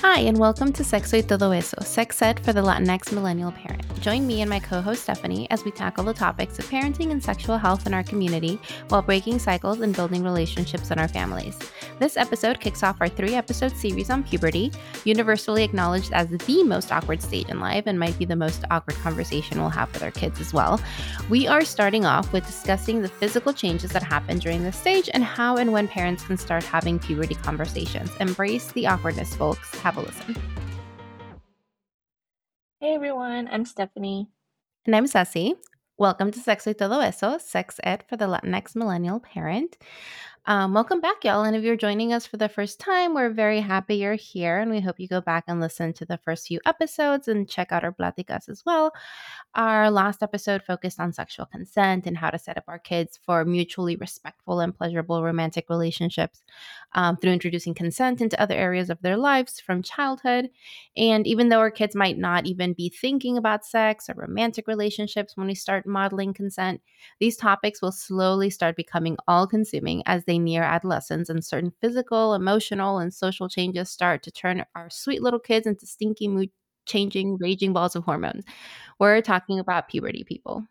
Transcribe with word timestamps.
Hi, 0.00 0.20
and 0.20 0.38
welcome 0.38 0.72
to 0.74 0.84
Sexo 0.84 1.14
y 1.14 1.22
Todo 1.22 1.50
Eso, 1.50 1.76
sex 1.82 2.22
ed 2.22 2.38
for 2.38 2.52
the 2.52 2.62
Latinx 2.62 3.12
millennial 3.12 3.50
parent. 3.50 3.82
Join 4.00 4.28
me 4.28 4.42
and 4.42 4.48
my 4.48 4.60
co 4.60 4.80
host 4.80 5.02
Stephanie 5.02 5.50
as 5.50 5.64
we 5.64 5.72
tackle 5.72 6.04
the 6.04 6.14
topics 6.14 6.56
of 6.60 6.66
parenting 6.66 7.10
and 7.10 7.22
sexual 7.22 7.58
health 7.58 7.84
in 7.84 7.92
our 7.92 8.04
community 8.04 8.60
while 8.90 9.02
breaking 9.02 9.40
cycles 9.40 9.80
and 9.80 9.96
building 9.96 10.22
relationships 10.22 10.92
in 10.92 11.00
our 11.00 11.08
families. 11.08 11.58
This 11.98 12.16
episode 12.16 12.60
kicks 12.60 12.84
off 12.84 12.98
our 13.00 13.08
three 13.08 13.34
episode 13.34 13.72
series 13.72 14.08
on 14.08 14.22
puberty, 14.22 14.70
universally 15.04 15.64
acknowledged 15.64 16.12
as 16.12 16.28
the 16.28 16.62
most 16.62 16.92
awkward 16.92 17.20
stage 17.20 17.48
in 17.48 17.58
life 17.58 17.84
and 17.86 17.98
might 17.98 18.16
be 18.18 18.24
the 18.24 18.36
most 18.36 18.64
awkward 18.70 18.96
conversation 18.98 19.60
we'll 19.60 19.68
have 19.70 19.92
with 19.92 20.04
our 20.04 20.12
kids 20.12 20.40
as 20.40 20.52
well. 20.52 20.80
We 21.28 21.48
are 21.48 21.64
starting 21.64 22.04
off 22.04 22.32
with 22.32 22.46
discussing 22.46 23.02
the 23.02 23.08
physical 23.08 23.52
changes 23.52 23.90
that 23.90 24.04
happen 24.04 24.38
during 24.38 24.62
this 24.62 24.76
stage 24.76 25.10
and 25.12 25.24
how 25.24 25.56
and 25.56 25.72
when 25.72 25.88
parents 25.88 26.22
can 26.22 26.38
start 26.38 26.62
having 26.62 27.00
puberty 27.00 27.34
conversations. 27.34 28.12
Embrace 28.20 28.70
the 28.72 28.86
awkwardness, 28.86 29.34
folks. 29.34 29.74
Have 29.88 29.96
a 29.96 30.02
listen. 30.02 30.36
Hey 32.78 32.94
everyone, 32.94 33.48
I'm 33.50 33.64
Stephanie. 33.64 34.28
And 34.84 34.94
I'm 34.94 35.06
Ceci. 35.06 35.54
Welcome 35.96 36.30
to 36.32 36.38
Sexo 36.38 36.66
y 36.66 36.74
Todo 36.74 37.00
Eso, 37.00 37.38
sex 37.38 37.80
ed 37.82 38.04
for 38.06 38.18
the 38.18 38.26
Latinx 38.26 38.76
millennial 38.76 39.18
parent. 39.18 39.78
Um, 40.48 40.72
welcome 40.72 41.02
back, 41.02 41.24
y'all. 41.24 41.44
And 41.44 41.54
if 41.54 41.62
you're 41.62 41.76
joining 41.76 42.14
us 42.14 42.26
for 42.26 42.38
the 42.38 42.48
first 42.48 42.80
time, 42.80 43.12
we're 43.12 43.28
very 43.28 43.60
happy 43.60 43.96
you're 43.96 44.14
here. 44.14 44.60
And 44.60 44.70
we 44.70 44.80
hope 44.80 44.98
you 44.98 45.06
go 45.06 45.20
back 45.20 45.44
and 45.46 45.60
listen 45.60 45.92
to 45.92 46.06
the 46.06 46.16
first 46.16 46.46
few 46.46 46.58
episodes 46.64 47.28
and 47.28 47.46
check 47.46 47.70
out 47.70 47.84
our 47.84 47.92
Platicas 47.92 48.48
as 48.48 48.62
well. 48.64 48.94
Our 49.54 49.90
last 49.90 50.22
episode 50.22 50.62
focused 50.62 51.00
on 51.00 51.12
sexual 51.12 51.44
consent 51.44 52.06
and 52.06 52.16
how 52.16 52.30
to 52.30 52.38
set 52.38 52.56
up 52.56 52.64
our 52.66 52.78
kids 52.78 53.20
for 53.26 53.44
mutually 53.44 53.96
respectful 53.96 54.60
and 54.60 54.74
pleasurable 54.74 55.22
romantic 55.22 55.68
relationships 55.68 56.40
um, 56.94 57.18
through 57.18 57.32
introducing 57.32 57.74
consent 57.74 58.22
into 58.22 58.40
other 58.40 58.54
areas 58.54 58.88
of 58.88 59.02
their 59.02 59.18
lives 59.18 59.60
from 59.60 59.82
childhood. 59.82 60.48
And 60.96 61.26
even 61.26 61.50
though 61.50 61.58
our 61.58 61.70
kids 61.70 61.94
might 61.94 62.16
not 62.16 62.46
even 62.46 62.72
be 62.72 62.88
thinking 62.88 63.36
about 63.36 63.66
sex 63.66 64.08
or 64.08 64.14
romantic 64.14 64.66
relationships 64.66 65.36
when 65.36 65.46
we 65.46 65.54
start 65.54 65.86
modeling 65.86 66.32
consent, 66.32 66.80
these 67.20 67.36
topics 67.36 67.82
will 67.82 67.92
slowly 67.92 68.48
start 68.48 68.76
becoming 68.76 69.18
all 69.28 69.46
consuming 69.46 70.02
as 70.06 70.24
they 70.24 70.37
near 70.38 70.62
adolescence 70.62 71.28
and 71.28 71.44
certain 71.44 71.72
physical, 71.80 72.34
emotional, 72.34 72.98
and 72.98 73.12
social 73.12 73.48
changes 73.48 73.90
start 73.90 74.22
to 74.24 74.30
turn 74.30 74.64
our 74.74 74.90
sweet 74.90 75.22
little 75.22 75.40
kids 75.40 75.66
into 75.66 75.86
stinky 75.86 76.28
mood 76.28 76.50
changing 76.86 77.36
raging 77.36 77.72
balls 77.72 77.94
of 77.94 78.04
hormones. 78.04 78.44
We're 78.98 79.20
talking 79.20 79.58
about 79.58 79.88
puberty 79.88 80.24
people. 80.24 80.66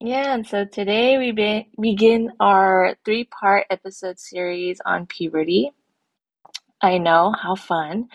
Yeah, 0.00 0.32
and 0.32 0.46
so 0.46 0.64
today 0.64 1.18
we 1.18 1.32
be- 1.32 1.68
begin 1.78 2.32
our 2.40 2.96
three 3.04 3.24
part 3.24 3.66
episode 3.68 4.18
series 4.18 4.80
on 4.86 5.06
puberty. 5.06 5.72
I 6.80 6.96
know, 6.98 7.34
how 7.38 7.54
fun. 7.56 8.08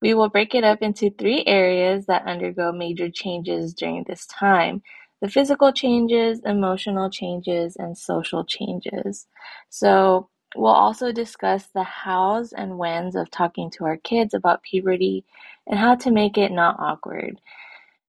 We 0.00 0.14
will 0.14 0.28
break 0.28 0.54
it 0.54 0.64
up 0.64 0.82
into 0.82 1.10
three 1.10 1.44
areas 1.46 2.06
that 2.06 2.26
undergo 2.26 2.72
major 2.72 3.10
changes 3.10 3.74
during 3.74 4.04
this 4.04 4.26
time 4.26 4.82
the 5.20 5.28
physical 5.28 5.72
changes, 5.72 6.40
emotional 6.44 7.10
changes, 7.10 7.76
and 7.76 7.96
social 7.98 8.44
changes. 8.44 9.26
So, 9.70 10.28
we'll 10.56 10.72
also 10.72 11.12
discuss 11.12 11.66
the 11.74 11.84
hows 11.84 12.52
and 12.52 12.78
whens 12.78 13.14
of 13.16 13.30
talking 13.30 13.70
to 13.70 13.84
our 13.84 13.96
kids 13.98 14.34
about 14.34 14.62
puberty 14.62 15.24
and 15.66 15.78
how 15.78 15.94
to 15.96 16.10
make 16.10 16.38
it 16.38 16.52
not 16.52 16.76
awkward. 16.80 17.40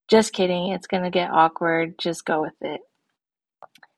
Just 0.07 0.33
kidding, 0.33 0.69
it's 0.69 0.87
going 0.87 1.03
to 1.03 1.09
get 1.11 1.31
awkward. 1.31 1.97
Just 1.99 2.25
go 2.25 2.41
with 2.41 2.55
it. 2.61 2.81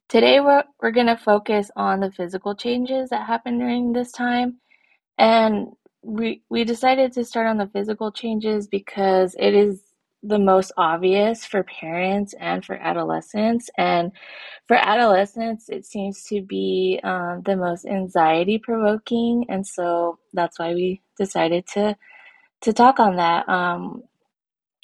Today, 0.10 0.42
we're, 0.42 0.64
we're 0.82 0.92
going 0.92 1.08
to 1.08 1.18
focus 1.18 1.72
on 1.76 2.02
the 2.02 2.12
physical 2.12 2.56
changes 2.56 3.10
that 3.10 3.28
happen 3.28 3.60
during 3.60 3.94
this 3.94 4.12
time. 4.12 4.58
And 5.18 5.70
we, 6.04 6.44
we 6.50 6.66
decided 6.66 7.14
to 7.14 7.24
start 7.24 7.48
on 7.48 7.58
the 7.58 7.68
physical 7.68 8.12
changes 8.12 8.68
because 8.68 9.36
it 9.40 9.54
is 9.54 9.82
the 10.24 10.40
most 10.40 10.72
obvious 10.78 11.46
for 11.46 11.64
parents 11.64 12.34
and 12.40 12.64
for 12.64 12.76
adolescents. 12.76 13.70
And 13.78 14.12
for 14.68 14.78
adolescents, 14.78 15.70
it 15.70 15.86
seems 15.86 16.24
to 16.26 16.42
be 16.42 17.00
um, 17.04 17.42
the 17.46 17.56
most 17.56 17.86
anxiety 17.86 18.60
provoking. 18.60 19.46
And 19.50 19.66
so 19.66 20.20
that's 20.34 20.60
why 20.60 20.74
we 20.74 21.02
decided 21.18 21.68
to, 21.74 21.98
to 22.62 22.74
talk 22.74 23.00
on 23.00 23.18
that. 23.18 23.50
Um, 23.50 24.04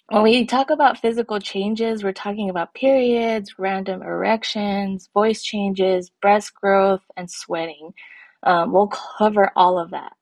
when 0.09 0.23
we 0.23 0.45
talk 0.45 0.69
about 0.69 0.99
physical 0.99 1.39
changes, 1.39 2.03
we're 2.03 2.13
talking 2.13 2.49
about 2.49 2.73
periods, 2.73 3.59
random 3.59 4.01
erections, 4.01 5.09
voice 5.13 5.43
changes, 5.43 6.09
breast 6.21 6.53
growth, 6.55 7.01
and 7.17 7.29
sweating. 7.29 7.91
Um, 8.43 8.71
we'll 8.71 8.87
cover 8.87 9.51
all 9.55 9.77
of 9.77 9.91
that. 9.91 10.13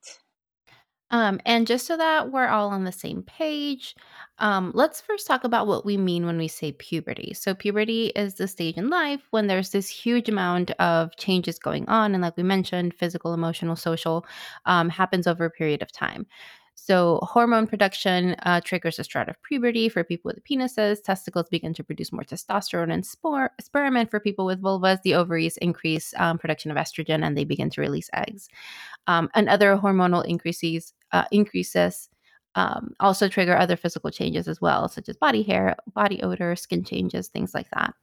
Um, 1.11 1.39
and 1.45 1.67
just 1.67 1.85
so 1.85 1.95
that 1.97 2.31
we're 2.31 2.47
all 2.47 2.69
on 2.69 2.83
the 2.83 2.91
same 2.91 3.21
page, 3.23 3.95
um, 4.39 4.71
let's 4.73 5.01
first 5.01 5.27
talk 5.27 5.43
about 5.43 5.67
what 5.67 5.85
we 5.85 5.97
mean 5.97 6.25
when 6.25 6.37
we 6.37 6.47
say 6.47 6.71
puberty. 6.71 7.33
So, 7.35 7.53
puberty 7.53 8.07
is 8.15 8.35
the 8.35 8.47
stage 8.47 8.75
in 8.77 8.89
life 8.89 9.21
when 9.29 9.47
there's 9.47 9.69
this 9.69 9.87
huge 9.87 10.29
amount 10.29 10.71
of 10.71 11.15
changes 11.17 11.59
going 11.59 11.87
on. 11.87 12.13
And, 12.15 12.21
like 12.23 12.35
we 12.37 12.43
mentioned, 12.43 12.95
physical, 12.95 13.33
emotional, 13.33 13.75
social 13.75 14.25
um, 14.65 14.89
happens 14.89 15.27
over 15.27 15.45
a 15.45 15.51
period 15.51 15.81
of 15.83 15.91
time. 15.91 16.25
So, 16.77 17.19
hormone 17.23 17.67
production 17.67 18.35
uh, 18.43 18.59
triggers 18.61 18.99
a 18.99 19.03
start 19.05 19.29
of 19.29 19.41
puberty 19.43 19.87
for 19.87 20.03
people 20.03 20.29
with 20.29 20.43
penises. 20.43 21.01
Testicles 21.01 21.47
begin 21.49 21.73
to 21.73 21.83
produce 21.83 22.11
more 22.11 22.23
testosterone 22.23 22.93
and 22.93 23.05
spore, 23.05 23.51
sperm. 23.61 23.95
And 23.95 24.09
for 24.09 24.19
people 24.19 24.45
with 24.45 24.61
vulvas, 24.61 25.01
the 25.01 25.15
ovaries 25.15 25.57
increase 25.57 26.13
um, 26.17 26.37
production 26.37 26.71
of 26.71 26.77
estrogen 26.77 27.25
and 27.25 27.35
they 27.35 27.45
begin 27.45 27.69
to 27.71 27.81
release 27.81 28.09
eggs. 28.13 28.49
Um, 29.07 29.29
and 29.33 29.47
other 29.47 29.77
hormonal 29.77 30.25
increases, 30.25 30.93
uh, 31.13 31.23
increases 31.31 32.09
um, 32.55 32.93
also 32.99 33.29
trigger 33.29 33.57
other 33.57 33.77
physical 33.77 34.11
changes 34.11 34.47
as 34.47 34.59
well, 34.59 34.87
such 34.89 35.09
as 35.09 35.17
body 35.17 35.43
hair, 35.43 35.75
body 35.93 36.21
odor, 36.23 36.55
skin 36.55 36.83
changes, 36.83 37.29
things 37.29 37.53
like 37.53 37.69
that. 37.71 37.93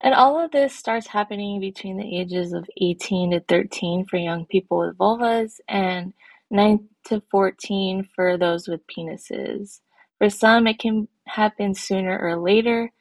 And 0.00 0.14
all 0.14 0.38
of 0.38 0.50
this 0.50 0.74
starts 0.74 1.06
happening 1.06 1.60
between 1.60 1.96
the 1.96 2.18
ages 2.18 2.52
of 2.52 2.68
18 2.80 3.32
to 3.32 3.40
13 3.40 4.06
for 4.06 4.16
young 4.16 4.46
people 4.46 4.78
with 4.78 4.98
vulvas 4.98 5.60
and 5.68 6.12
9 6.52 6.88
to 7.06 7.22
14 7.30 8.08
for 8.14 8.36
those 8.36 8.68
with 8.68 8.80
penises. 8.86 9.80
For 10.18 10.30
some, 10.30 10.66
it 10.66 10.78
can 10.78 11.08
happen 11.26 11.74
sooner 11.74 12.18
or 12.18 12.36
later. 12.36 12.92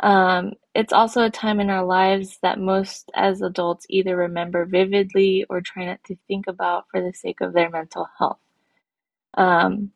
Um, 0.00 0.52
it's 0.74 0.92
also 0.92 1.24
a 1.24 1.30
time 1.30 1.58
in 1.58 1.70
our 1.70 1.84
lives 1.84 2.38
that 2.42 2.60
most 2.60 3.10
as 3.14 3.42
adults 3.42 3.86
either 3.88 4.16
remember 4.16 4.64
vividly 4.64 5.44
or 5.48 5.60
try 5.60 5.86
not 5.86 6.04
to 6.04 6.16
think 6.28 6.46
about 6.46 6.84
for 6.90 7.00
the 7.00 7.12
sake 7.12 7.40
of 7.40 7.52
their 7.52 7.70
mental 7.70 8.06
health. 8.18 8.38
Um, 9.34 9.90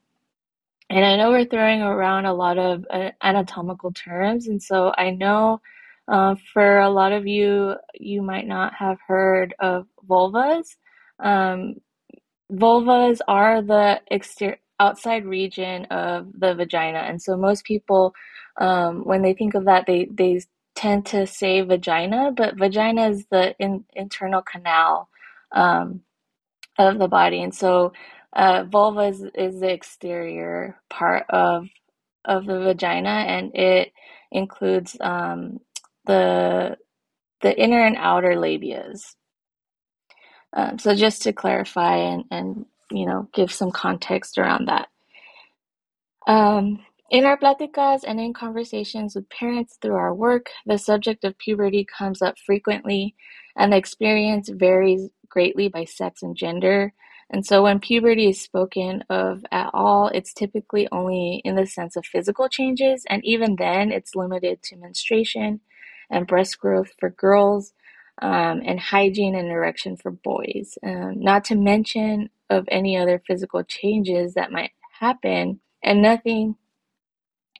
and 0.91 1.05
I 1.05 1.17
know 1.17 1.31
we're 1.31 1.45
throwing 1.45 1.83
around 1.83 2.27
a 2.27 2.35
lot 2.35 2.59
of 2.59 2.85
uh, 2.91 3.11
anatomical 3.23 3.93
terms, 3.93 4.49
and 4.49 4.63
so 4.63 4.93
I 4.97 5.11
know 5.11 5.61
uh, 6.09 6.35
for 6.53 6.81
a 6.81 6.91
lot 6.91 7.13
of 7.13 7.27
you, 7.27 7.77
you 7.95 8.23
might 8.23 8.47
not 8.47 8.75
have 8.75 8.99
heard 9.07 9.55
of 9.61 9.87
vulvas. 10.07 10.77
Um, 11.21 11.77
vulvas 12.53 13.21
are 13.29 13.63
the 13.63 14.01
exterior 14.11 14.59
outside 14.81 15.25
region 15.25 15.85
of 15.87 16.29
the 16.39 16.55
vagina, 16.55 16.99
and 16.99 17.23
so 17.23 17.37
most 17.37 17.65
people, 17.65 18.15
um, 18.61 19.05
when 19.05 19.23
they 19.23 19.35
think 19.35 19.55
of 19.55 19.67
that, 19.67 19.87
they 19.87 20.07
they 20.13 20.41
tend 20.75 21.07
to 21.07 21.27
say 21.27 21.61
vagina, 21.63 22.33
but 22.37 22.57
vagina 22.59 23.09
is 23.11 23.27
the 23.31 23.55
in, 23.59 23.85
internal 23.95 24.43
canal 24.43 25.09
um, 25.53 26.01
of 26.79 26.99
the 26.99 27.09
body, 27.09 27.43
and 27.43 27.55
so 27.55 27.93
uh, 28.35 28.65
vulva 28.65 29.03
is, 29.03 29.25
is 29.35 29.61
the 29.61 29.71
exterior 29.73 30.77
part 30.91 31.27
of 31.31 31.69
of 32.25 32.47
the 32.47 32.59
vagina, 32.61 33.11
and 33.11 33.55
it 33.57 33.93
includes 34.33 34.97
um, 35.01 35.61
the 36.07 36.77
the 37.43 37.59
inner 37.61 37.81
and 37.85 37.97
outer 37.99 38.35
labias. 38.35 39.17
Um, 40.55 40.79
so 40.79 40.95
just 40.95 41.23
to 41.23 41.33
clarify 41.33 41.97
and, 41.97 42.25
and 42.31 42.67
you 42.91 43.07
know 43.07 43.29
give 43.35 43.53
some 43.53 43.71
context 43.71 44.39
around 44.39 44.69
that. 44.69 44.89
Um, 46.27 46.81
in 47.11 47.25
our 47.25 47.37
platicas 47.39 48.05
and 48.07 48.19
in 48.21 48.33
conversations 48.33 49.15
with 49.15 49.29
parents 49.29 49.79
through 49.81 49.97
our 49.97 50.15
work, 50.15 50.47
the 50.67 50.79
subject 50.79 51.25
of 51.25 51.37
puberty 51.39 51.85
comes 51.87 52.23
up 52.23 52.39
frequently, 52.39 53.15
and 53.57 53.73
the 53.73 53.77
experience 53.77 54.49
varies 54.49 55.11
greatly 55.29 55.69
by 55.69 55.85
sex 55.85 56.23
and 56.23 56.37
gender. 56.37 56.93
And 57.31 57.45
so 57.47 57.63
when 57.63 57.81
puberty 57.81 58.29
is 58.29 58.41
spoken 58.41 59.05
of 59.11 59.45
at 59.53 59.71
all, 59.73 60.09
it's 60.09 60.35
typically 60.35 60.89
only 60.93 61.43
in 61.45 61.57
the 61.57 61.67
sense 61.67 61.97
of 61.97 62.07
physical 62.07 62.49
changes, 62.49 63.05
and 63.11 63.25
even 63.25 63.57
then, 63.57 63.93
it's 63.93 64.15
limited 64.15 64.63
to 64.65 64.77
menstruation 64.77 65.61
and 66.11 66.27
breast 66.27 66.59
growth 66.59 66.93
for 67.01 67.11
girls, 67.11 67.73
um, 68.23 68.63
and 68.65 68.79
hygiene 68.79 69.35
and 69.35 69.49
erection 69.49 69.97
for 69.97 70.13
boys. 70.13 70.79
Um, 70.83 71.21
not 71.21 71.45
to 71.47 71.57
mention 71.57 72.31
of 72.49 72.65
any 72.71 72.97
other 72.97 73.21
physical 73.27 73.65
changes 73.65 74.35
that 74.35 74.53
might 74.53 74.71
happen, 74.99 75.61
and 75.83 76.01
nothing 76.01 76.55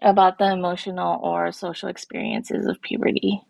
about 0.01 0.39
the 0.39 0.51
emotional 0.53 1.21
or 1.23 1.53
social 1.53 1.89
experiences 1.89 2.67
of 2.67 2.81
puberty. 2.81 3.43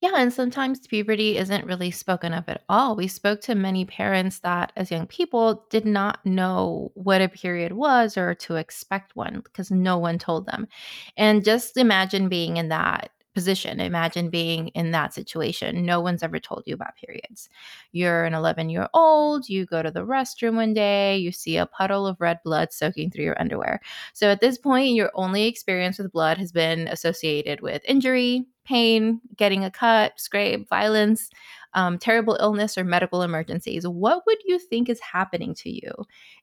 Yeah, 0.00 0.12
and 0.16 0.32
sometimes 0.32 0.86
puberty 0.86 1.38
isn't 1.38 1.66
really 1.66 1.90
spoken 1.90 2.34
of 2.34 2.46
at 2.48 2.62
all. 2.68 2.94
We 2.94 3.08
spoke 3.08 3.40
to 3.42 3.54
many 3.54 3.86
parents 3.86 4.40
that, 4.40 4.70
as 4.76 4.90
young 4.90 5.06
people, 5.06 5.64
did 5.70 5.86
not 5.86 6.24
know 6.26 6.90
what 6.94 7.22
a 7.22 7.28
period 7.28 7.72
was 7.72 8.18
or 8.18 8.34
to 8.34 8.56
expect 8.56 9.16
one 9.16 9.40
because 9.40 9.70
no 9.70 9.96
one 9.96 10.18
told 10.18 10.46
them. 10.46 10.68
And 11.16 11.44
just 11.44 11.78
imagine 11.78 12.28
being 12.28 12.58
in 12.58 12.68
that 12.68 13.12
position. 13.34 13.80
Imagine 13.80 14.30
being 14.30 14.68
in 14.68 14.92
that 14.92 15.12
situation. 15.12 15.84
No 15.84 16.00
one's 16.00 16.22
ever 16.22 16.38
told 16.38 16.62
you 16.66 16.74
about 16.74 16.96
periods. 16.96 17.48
You're 17.92 18.24
an 18.24 18.34
11 18.34 18.70
year 18.70 18.88
old, 18.94 19.48
you 19.48 19.66
go 19.66 19.82
to 19.82 19.90
the 19.90 20.06
restroom 20.06 20.54
one 20.56 20.74
day, 20.74 21.16
you 21.16 21.32
see 21.32 21.56
a 21.56 21.66
puddle 21.66 22.06
of 22.06 22.20
red 22.20 22.40
blood 22.44 22.72
soaking 22.72 23.10
through 23.10 23.24
your 23.24 23.40
underwear. 23.40 23.80
So 24.12 24.28
at 24.30 24.40
this 24.40 24.58
point, 24.58 24.94
your 24.94 25.10
only 25.14 25.44
experience 25.46 25.98
with 25.98 26.12
blood 26.12 26.38
has 26.38 26.52
been 26.52 26.88
associated 26.88 27.60
with 27.60 27.82
injury, 27.86 28.46
pain, 28.64 29.20
getting 29.36 29.64
a 29.64 29.70
cut, 29.70 30.18
scrape, 30.18 30.68
violence, 30.68 31.28
um, 31.74 31.98
terrible 31.98 32.36
illness, 32.40 32.78
or 32.78 32.84
medical 32.84 33.22
emergencies. 33.22 33.86
What 33.86 34.24
would 34.26 34.38
you 34.44 34.58
think 34.58 34.88
is 34.88 35.00
happening 35.00 35.54
to 35.56 35.70
you 35.70 35.92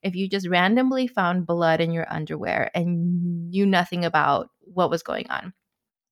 if 0.04 0.16
you 0.16 0.28
just 0.28 0.48
randomly 0.48 1.08
found 1.08 1.46
blood 1.46 1.82
in 1.82 1.92
your 1.92 2.12
underwear 2.12 2.70
and 2.76 3.50
knew 3.50 3.66
nothing 3.66 4.06
about 4.06 4.50
what 4.62 4.90
was 4.90 5.04
going 5.04 5.30
on? 5.30 5.54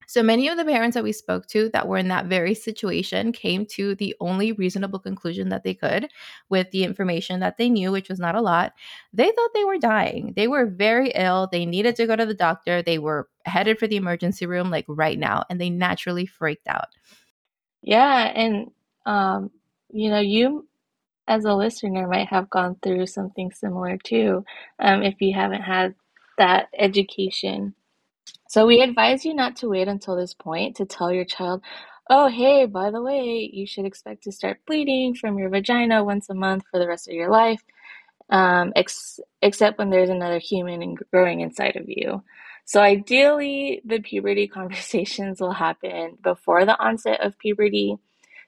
So 0.09 0.23
many 0.23 0.47
of 0.47 0.57
the 0.57 0.65
parents 0.65 0.95
that 0.95 1.03
we 1.03 1.11
spoke 1.11 1.45
to 1.49 1.69
that 1.69 1.87
were 1.87 1.99
in 1.99 2.07
that 2.07 2.25
very 2.25 2.55
situation 2.55 3.31
came 3.31 3.63
to 3.67 3.93
the 3.93 4.15
only 4.19 4.53
reasonable 4.53 4.97
conclusion 4.97 5.49
that 5.49 5.63
they 5.63 5.75
could 5.75 6.09
with 6.49 6.71
the 6.71 6.83
information 6.83 7.41
that 7.41 7.57
they 7.57 7.69
knew, 7.69 7.91
which 7.91 8.09
was 8.09 8.17
not 8.17 8.33
a 8.33 8.41
lot. 8.41 8.73
They 9.13 9.31
thought 9.31 9.51
they 9.53 9.65
were 9.65 9.77
dying. 9.77 10.33
They 10.35 10.47
were 10.47 10.65
very 10.65 11.11
ill. 11.11 11.47
They 11.51 11.63
needed 11.63 11.95
to 11.97 12.07
go 12.07 12.15
to 12.15 12.25
the 12.25 12.33
doctor. 12.33 12.81
They 12.81 12.97
were 12.97 13.29
headed 13.45 13.77
for 13.77 13.85
the 13.85 13.97
emergency 13.97 14.47
room 14.47 14.71
like 14.71 14.85
right 14.87 15.19
now, 15.19 15.43
and 15.47 15.61
they 15.61 15.69
naturally 15.69 16.25
freaked 16.25 16.67
out. 16.67 16.87
Yeah, 17.83 18.31
and 18.33 18.71
um, 19.05 19.51
you 19.93 20.09
know, 20.09 20.21
you 20.21 20.67
as 21.27 21.45
a 21.45 21.53
listener 21.53 22.07
might 22.07 22.29
have 22.29 22.49
gone 22.49 22.77
through 22.81 23.05
something 23.05 23.51
similar 23.51 23.95
too, 23.97 24.43
um, 24.79 25.03
if 25.03 25.21
you 25.21 25.35
haven't 25.35 25.61
had 25.61 25.93
that 26.39 26.69
education. 26.75 27.75
So 28.47 28.65
we 28.65 28.81
advise 28.81 29.25
you 29.25 29.33
not 29.33 29.57
to 29.57 29.69
wait 29.69 29.87
until 29.87 30.15
this 30.15 30.33
point 30.33 30.77
to 30.77 30.85
tell 30.85 31.11
your 31.11 31.25
child, 31.25 31.61
oh, 32.09 32.27
hey, 32.27 32.65
by 32.65 32.91
the 32.91 33.01
way, 33.01 33.49
you 33.53 33.67
should 33.67 33.85
expect 33.85 34.23
to 34.23 34.31
start 34.31 34.65
bleeding 34.65 35.15
from 35.15 35.37
your 35.37 35.49
vagina 35.49 36.03
once 36.03 36.29
a 36.29 36.33
month 36.33 36.63
for 36.71 36.79
the 36.79 36.87
rest 36.87 37.07
of 37.07 37.13
your 37.13 37.29
life, 37.29 37.61
um, 38.29 38.73
ex- 38.75 39.19
except 39.41 39.77
when 39.77 39.91
there's 39.91 40.09
another 40.09 40.39
human 40.39 40.95
growing 41.11 41.41
inside 41.41 41.75
of 41.75 41.85
you. 41.87 42.23
So 42.65 42.81
ideally, 42.81 43.81
the 43.85 43.99
puberty 43.99 44.47
conversations 44.59 45.41
will 45.41 45.53
happen 45.53 46.17
before 46.23 46.65
the 46.65 46.79
onset 46.79 47.21
of 47.21 47.37
puberty. 47.39 47.97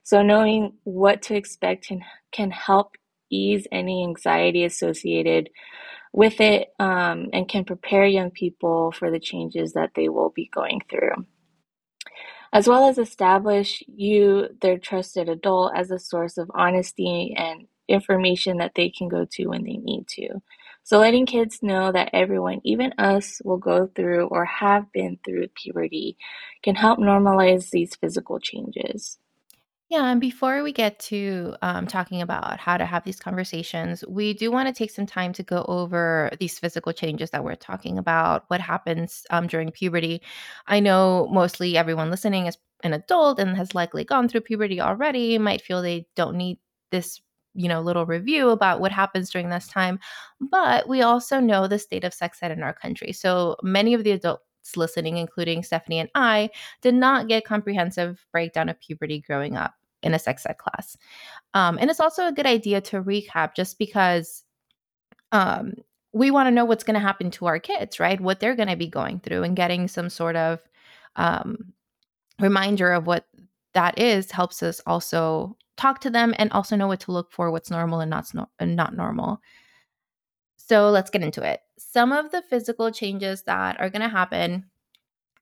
So 0.03 0.23
knowing 0.23 0.73
what 0.83 1.21
to 1.23 1.35
expect 1.35 1.87
can, 1.87 2.03
can 2.31 2.51
help 2.51 2.95
ease 3.31 3.67
any 3.71 4.03
anxiety 4.03 4.63
associated 4.63 5.49
with 6.13 6.41
it 6.41 6.69
um, 6.79 7.29
and 7.33 7.47
can 7.47 7.63
prepare 7.63 8.05
young 8.05 8.31
people 8.31 8.91
for 8.91 9.09
the 9.09 9.19
changes 9.19 9.73
that 9.73 9.91
they 9.95 10.09
will 10.09 10.29
be 10.29 10.49
going 10.53 10.81
through. 10.89 11.25
As 12.53 12.67
well 12.67 12.89
as 12.89 12.97
establish 12.97 13.81
you, 13.87 14.49
their 14.61 14.77
trusted 14.77 15.29
adult, 15.29 15.71
as 15.75 15.89
a 15.89 15.97
source 15.97 16.37
of 16.37 16.51
honesty 16.53 17.33
and 17.37 17.67
information 17.87 18.57
that 18.57 18.75
they 18.75 18.89
can 18.89 19.07
go 19.07 19.25
to 19.31 19.47
when 19.47 19.63
they 19.63 19.77
need 19.77 20.07
to. 20.09 20.41
So, 20.83 20.99
letting 20.99 21.25
kids 21.25 21.59
know 21.61 21.91
that 21.91 22.09
everyone, 22.11 22.59
even 22.63 22.93
us, 22.97 23.41
will 23.45 23.57
go 23.57 23.87
through 23.95 24.27
or 24.27 24.43
have 24.45 24.91
been 24.91 25.19
through 25.23 25.47
puberty 25.49 26.17
can 26.63 26.75
help 26.75 26.99
normalize 26.99 27.69
these 27.69 27.95
physical 27.95 28.39
changes. 28.39 29.17
Yeah, 29.91 30.05
and 30.09 30.21
before 30.21 30.63
we 30.63 30.71
get 30.71 30.99
to 30.99 31.53
um, 31.61 31.85
talking 31.85 32.21
about 32.21 32.61
how 32.61 32.77
to 32.77 32.85
have 32.85 33.03
these 33.03 33.19
conversations, 33.19 34.05
we 34.07 34.33
do 34.33 34.49
want 34.49 34.69
to 34.69 34.73
take 34.73 34.89
some 34.89 35.05
time 35.05 35.33
to 35.33 35.43
go 35.43 35.65
over 35.67 36.31
these 36.39 36.57
physical 36.57 36.93
changes 36.93 37.31
that 37.31 37.43
we're 37.43 37.55
talking 37.55 37.97
about, 37.97 38.45
what 38.47 38.61
happens 38.61 39.25
um, 39.31 39.47
during 39.47 39.69
puberty. 39.69 40.21
I 40.67 40.79
know 40.79 41.27
mostly 41.29 41.75
everyone 41.75 42.09
listening 42.09 42.47
is 42.47 42.57
an 42.83 42.93
adult 42.93 43.37
and 43.37 43.57
has 43.57 43.75
likely 43.75 44.05
gone 44.05 44.29
through 44.29 44.41
puberty 44.41 44.79
already, 44.79 45.37
might 45.37 45.61
feel 45.61 45.81
they 45.81 46.07
don't 46.15 46.37
need 46.37 46.59
this 46.91 47.19
you 47.53 47.67
know 47.67 47.81
little 47.81 48.05
review 48.05 48.49
about 48.49 48.79
what 48.79 48.93
happens 48.93 49.29
during 49.29 49.49
this 49.49 49.67
time 49.67 49.99
but 50.39 50.87
we 50.87 51.01
also 51.01 51.41
know 51.41 51.67
the 51.67 51.77
state 51.77 52.05
of 52.05 52.13
sex 52.13 52.39
ed 52.41 52.49
in 52.51 52.63
our 52.63 52.73
country 52.73 53.11
so 53.11 53.57
many 53.61 53.93
of 53.93 54.05
the 54.05 54.11
adults 54.11 54.41
listening 54.77 55.17
including 55.17 55.61
stephanie 55.61 55.99
and 55.99 56.09
i 56.15 56.49
did 56.81 56.93
not 56.95 57.27
get 57.27 57.43
comprehensive 57.43 58.25
breakdown 58.31 58.69
of 58.69 58.79
puberty 58.79 59.19
growing 59.19 59.57
up 59.57 59.73
in 60.03 60.13
a 60.13 60.19
sex 60.19 60.45
ed 60.45 60.57
class. 60.57 60.97
Um, 61.53 61.77
and 61.79 61.89
it's 61.89 61.99
also 61.99 62.27
a 62.27 62.31
good 62.31 62.45
idea 62.45 62.81
to 62.81 63.03
recap 63.03 63.55
just 63.55 63.77
because 63.77 64.43
um, 65.31 65.73
we 66.13 66.31
want 66.31 66.47
to 66.47 66.51
know 66.51 66.65
what's 66.65 66.83
going 66.83 66.95
to 66.95 66.99
happen 66.99 67.31
to 67.31 67.45
our 67.45 67.59
kids, 67.59 67.99
right? 67.99 68.19
What 68.19 68.39
they're 68.39 68.55
going 68.55 68.69
to 68.69 68.75
be 68.75 68.87
going 68.87 69.19
through 69.19 69.43
and 69.43 69.55
getting 69.55 69.87
some 69.87 70.09
sort 70.09 70.35
of 70.35 70.59
um, 71.15 71.73
reminder 72.39 72.91
of 72.91 73.07
what 73.07 73.25
that 73.73 73.97
is 73.99 74.31
helps 74.31 74.61
us 74.63 74.81
also 74.85 75.57
talk 75.77 76.01
to 76.01 76.09
them 76.09 76.33
and 76.37 76.51
also 76.51 76.75
know 76.75 76.87
what 76.87 76.99
to 77.01 77.11
look 77.11 77.31
for, 77.31 77.51
what's 77.51 77.71
normal 77.71 78.01
and 78.01 78.09
not, 78.09 78.29
and 78.59 78.75
not 78.75 78.95
normal. 78.95 79.41
So 80.57 80.89
let's 80.89 81.09
get 81.09 81.23
into 81.23 81.43
it. 81.43 81.61
Some 81.77 82.11
of 82.11 82.31
the 82.31 82.41
physical 82.41 82.91
changes 82.91 83.43
that 83.43 83.79
are 83.79 83.89
going 83.89 84.01
to 84.01 84.09
happen 84.09 84.65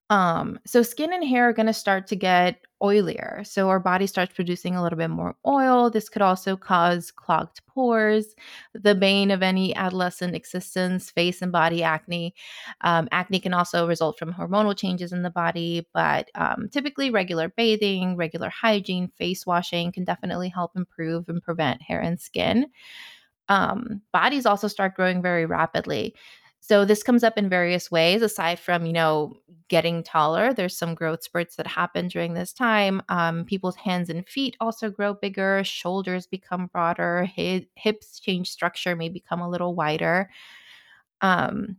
um, 0.09 0.59
so 0.65 0.81
skin 0.81 1.13
and 1.13 1.23
hair 1.23 1.49
are 1.49 1.53
going 1.53 1.67
to 1.67 1.73
start 1.73 2.07
to 2.07 2.15
get 2.15 2.61
oilier. 2.81 3.45
So 3.45 3.69
our 3.69 3.79
body 3.79 4.07
starts 4.07 4.33
producing 4.33 4.75
a 4.75 4.83
little 4.83 4.97
bit 4.97 5.09
more 5.09 5.35
oil. 5.45 5.89
This 5.89 6.09
could 6.09 6.21
also 6.21 6.55
cause 6.55 7.11
clogged 7.11 7.61
pores, 7.67 8.35
the 8.73 8.95
bane 8.95 9.31
of 9.31 9.41
any 9.43 9.75
adolescent 9.75 10.35
existence, 10.35 11.09
face 11.11 11.41
and 11.41 11.51
body 11.51 11.83
acne. 11.83 12.33
Um, 12.81 13.07
acne 13.11 13.39
can 13.39 13.53
also 13.53 13.87
result 13.87 14.17
from 14.17 14.33
hormonal 14.33 14.77
changes 14.77 15.11
in 15.11 15.23
the 15.23 15.29
body, 15.29 15.87
but 15.93 16.29
um, 16.35 16.69
typically 16.71 17.09
regular 17.11 17.49
bathing, 17.49 18.15
regular 18.15 18.49
hygiene, 18.49 19.09
face 19.17 19.45
washing 19.45 19.91
can 19.91 20.03
definitely 20.03 20.49
help 20.49 20.75
improve 20.75 21.29
and 21.29 21.41
prevent 21.41 21.81
hair 21.81 21.99
and 21.99 22.19
skin. 22.19 22.67
Um, 23.47 24.01
bodies 24.13 24.45
also 24.45 24.67
start 24.67 24.95
growing 24.95 25.21
very 25.21 25.45
rapidly. 25.45 26.15
So 26.61 26.85
this 26.85 27.03
comes 27.03 27.23
up 27.23 27.37
in 27.37 27.49
various 27.49 27.89
ways 27.89 28.21
aside 28.21 28.59
from, 28.59 28.85
you 28.85 28.93
know, 28.93 29.33
getting 29.69 30.03
taller. 30.03 30.53
There's 30.53 30.77
some 30.77 30.93
growth 30.93 31.23
spurts 31.23 31.55
that 31.55 31.67
happen 31.67 32.07
during 32.09 32.33
this 32.33 32.53
time. 32.53 33.01
Um, 33.09 33.45
people's 33.45 33.75
hands 33.77 34.09
and 34.09 34.27
feet 34.27 34.55
also 34.59 34.89
grow 34.89 35.13
bigger, 35.13 35.63
shoulders 35.63 36.27
become 36.27 36.67
broader, 36.67 37.25
hips 37.75 38.19
change 38.19 38.49
structure, 38.49 38.95
may 38.95 39.09
become 39.09 39.41
a 39.41 39.49
little 39.49 39.73
wider. 39.73 40.29
Um, 41.21 41.77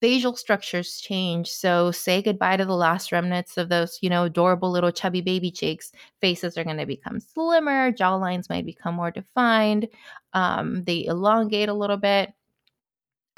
facial 0.00 0.36
structures 0.36 1.00
change. 1.00 1.50
So 1.50 1.90
say 1.92 2.22
goodbye 2.22 2.56
to 2.58 2.64
the 2.64 2.76
last 2.76 3.12
remnants 3.12 3.56
of 3.58 3.68
those, 3.68 3.98
you 4.02 4.10
know, 4.10 4.24
adorable 4.24 4.70
little 4.70 4.92
chubby 4.92 5.20
baby 5.22 5.50
cheeks. 5.50 5.92
Faces 6.20 6.58
are 6.58 6.64
going 6.64 6.78
to 6.78 6.86
become 6.86 7.20
slimmer, 7.20 7.92
jaw 7.92 8.16
lines 8.16 8.48
might 8.50 8.66
become 8.66 8.94
more 8.96 9.10
defined. 9.12 9.88
Um, 10.34 10.84
they 10.84 11.04
elongate 11.06 11.68
a 11.68 11.74
little 11.74 11.96
bit. 11.98 12.32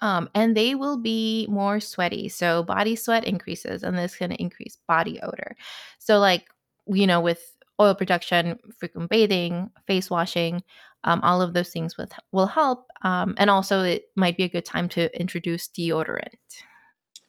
Um, 0.01 0.29
and 0.35 0.57
they 0.57 0.75
will 0.75 0.97
be 0.97 1.47
more 1.49 1.81
sweaty. 1.81 2.29
So 2.29 2.63
body 2.63 2.97
sweat 2.97 3.25
increases, 3.25 3.83
and 3.83 3.97
this 3.97 4.17
can 4.17 4.33
increase 4.33 4.79
body 4.89 5.21
odor. 5.23 5.57
So, 5.99 6.19
like, 6.19 6.47
you 6.87 7.07
know, 7.07 7.21
with 7.21 7.57
oil 7.81 7.95
production, 7.95 8.59
frequent 8.79 9.11
bathing, 9.11 9.71
face 9.87 10.11
washing, 10.11 10.63
um, 11.05 11.21
all 11.23 11.41
of 11.41 11.55
those 11.55 11.71
things 11.71 11.97
with, 11.97 12.13
will 12.33 12.47
help. 12.47 12.87
Um, 13.03 13.35
and 13.39 13.51
also, 13.51 13.83
it 13.83 14.05
might 14.17 14.37
be 14.37 14.45
a 14.45 14.49
good 14.49 14.65
time 14.65 14.89
to 14.91 15.15
introduce 15.19 15.69
deodorant. 15.69 16.35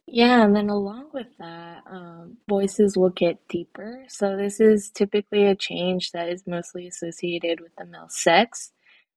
Yeah, 0.08 0.44
and 0.44 0.56
then 0.56 0.70
along 0.70 1.10
with 1.14 1.28
that, 1.40 1.84
um, 1.90 2.38
voices 2.48 2.96
will 2.96 3.10
get 3.10 3.48
deeper. 3.48 4.06
So 4.08 4.38
this 4.38 4.60
is 4.60 4.92
typically 4.92 5.46
a 5.46 5.56
change 5.56 6.12
that 6.12 6.30
is 6.30 6.44
mostly 6.46 6.88
associated 6.88 7.60
with 7.60 7.76
the 7.76 7.86
male 7.86 8.08
sex. 8.10 8.72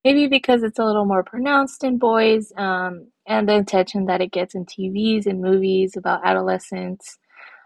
Maybe 0.05 0.29
because 0.29 0.63
it's 0.63 0.79
a 0.79 0.85
little 0.85 1.05
more 1.07 1.25
pronounced 1.25 1.85
in 1.85 1.99
boys, 1.99 2.53
um, 2.57 3.09
and 3.27 3.49
the 3.49 3.59
attention 3.59 4.07
that 4.07 4.21
it 4.23 4.33
gets 4.33 4.55
in 4.55 4.67
TVs 4.67 5.27
and 5.27 5.43
movies 5.43 5.97
about 5.97 6.27
adolescence, 6.27 7.19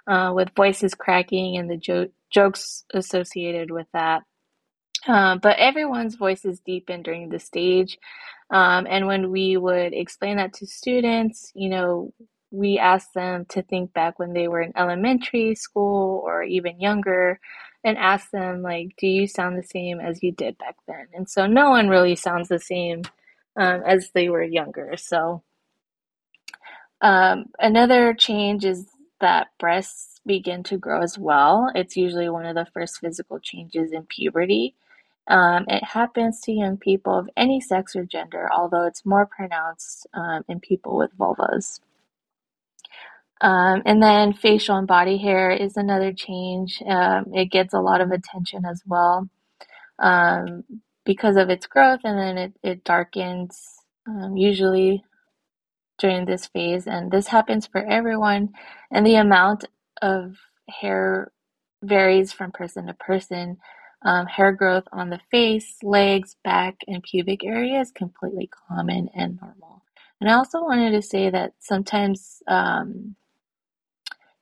uh, 0.08 0.32
with 0.34 0.50
voices 0.56 0.94
cracking 0.94 1.56
and 1.58 1.70
the 1.70 1.76
jo- 1.78 2.08
jokes 2.32 2.84
associated 2.94 3.70
with 3.70 3.86
that. 3.94 4.22
Uh, 5.06 5.36
but 5.38 5.58
everyone's 5.58 6.16
voices 6.16 6.60
deepen 6.60 7.02
during 7.02 7.28
the 7.28 7.38
stage. 7.38 7.98
Um, 8.50 8.86
and 8.88 9.06
when 9.06 9.30
we 9.30 9.56
would 9.56 9.94
explain 9.94 10.38
that 10.38 10.54
to 10.54 10.66
students, 10.66 11.52
you 11.54 11.70
know, 11.70 12.12
we 12.50 12.78
asked 12.78 13.14
them 13.14 13.46
to 13.50 13.62
think 13.62 13.92
back 13.94 14.18
when 14.18 14.34
they 14.34 14.48
were 14.48 14.62
in 14.62 14.72
elementary 14.76 15.54
school 15.56 16.22
or 16.24 16.42
even 16.44 16.80
younger 16.80 17.40
and 17.84 17.98
ask 17.98 18.30
them 18.30 18.62
like 18.62 18.94
do 18.96 19.06
you 19.06 19.26
sound 19.26 19.56
the 19.56 19.62
same 19.62 20.00
as 20.00 20.22
you 20.22 20.32
did 20.32 20.56
back 20.58 20.76
then 20.86 21.06
and 21.14 21.28
so 21.28 21.46
no 21.46 21.70
one 21.70 21.88
really 21.88 22.16
sounds 22.16 22.48
the 22.48 22.58
same 22.58 23.02
um, 23.56 23.82
as 23.86 24.10
they 24.14 24.28
were 24.28 24.42
younger 24.42 24.96
so 24.96 25.42
um, 27.02 27.46
another 27.58 28.14
change 28.14 28.64
is 28.64 28.86
that 29.20 29.48
breasts 29.58 30.20
begin 30.24 30.62
to 30.64 30.78
grow 30.78 31.02
as 31.02 31.18
well. 31.18 31.70
It's 31.74 31.96
usually 31.96 32.28
one 32.28 32.46
of 32.46 32.54
the 32.54 32.66
first 32.72 33.00
physical 33.00 33.40
changes 33.40 33.92
in 33.92 34.04
puberty. 34.04 34.74
Um, 35.28 35.64
it 35.68 35.84
happens 35.84 36.40
to 36.42 36.52
young 36.52 36.76
people 36.76 37.16
of 37.18 37.30
any 37.36 37.60
sex 37.60 37.96
or 37.96 38.04
gender, 38.04 38.48
although 38.52 38.86
it's 38.86 39.06
more 39.06 39.26
pronounced 39.26 40.06
um, 40.14 40.44
in 40.48 40.60
people 40.60 40.96
with 40.96 41.16
vulvas. 41.16 41.80
Um, 43.42 43.82
and 43.84 44.00
then 44.00 44.32
facial 44.34 44.76
and 44.76 44.86
body 44.86 45.18
hair 45.18 45.50
is 45.50 45.76
another 45.76 46.12
change. 46.12 46.80
Um, 46.86 47.26
it 47.34 47.50
gets 47.50 47.74
a 47.74 47.80
lot 47.80 48.00
of 48.00 48.12
attention 48.12 48.64
as 48.64 48.82
well 48.86 49.28
um, 49.98 50.62
because 51.04 51.36
of 51.36 51.50
its 51.50 51.66
growth, 51.66 52.00
and 52.04 52.18
then 52.18 52.38
it, 52.38 52.52
it 52.62 52.84
darkens 52.84 53.60
um, 54.08 54.36
usually 54.36 55.04
during 55.98 56.24
this 56.24 56.46
phase. 56.46 56.86
And 56.86 57.10
this 57.10 57.26
happens 57.26 57.66
for 57.66 57.84
everyone, 57.84 58.50
and 58.92 59.04
the 59.04 59.16
amount 59.16 59.64
of 60.00 60.36
hair 60.70 61.32
varies 61.82 62.32
from 62.32 62.52
person 62.52 62.86
to 62.86 62.94
person. 62.94 63.58
Um, 64.04 64.26
hair 64.26 64.50
growth 64.50 64.84
on 64.92 65.10
the 65.10 65.20
face, 65.30 65.76
legs, 65.84 66.36
back, 66.42 66.78
and 66.88 67.04
pubic 67.04 67.44
area 67.44 67.80
is 67.80 67.92
completely 67.92 68.50
common 68.68 69.08
and 69.14 69.38
normal. 69.40 69.84
And 70.20 70.28
I 70.28 70.34
also 70.34 70.60
wanted 70.60 70.90
to 70.92 71.02
say 71.02 71.30
that 71.30 71.52
sometimes 71.60 72.42
um, 72.48 73.14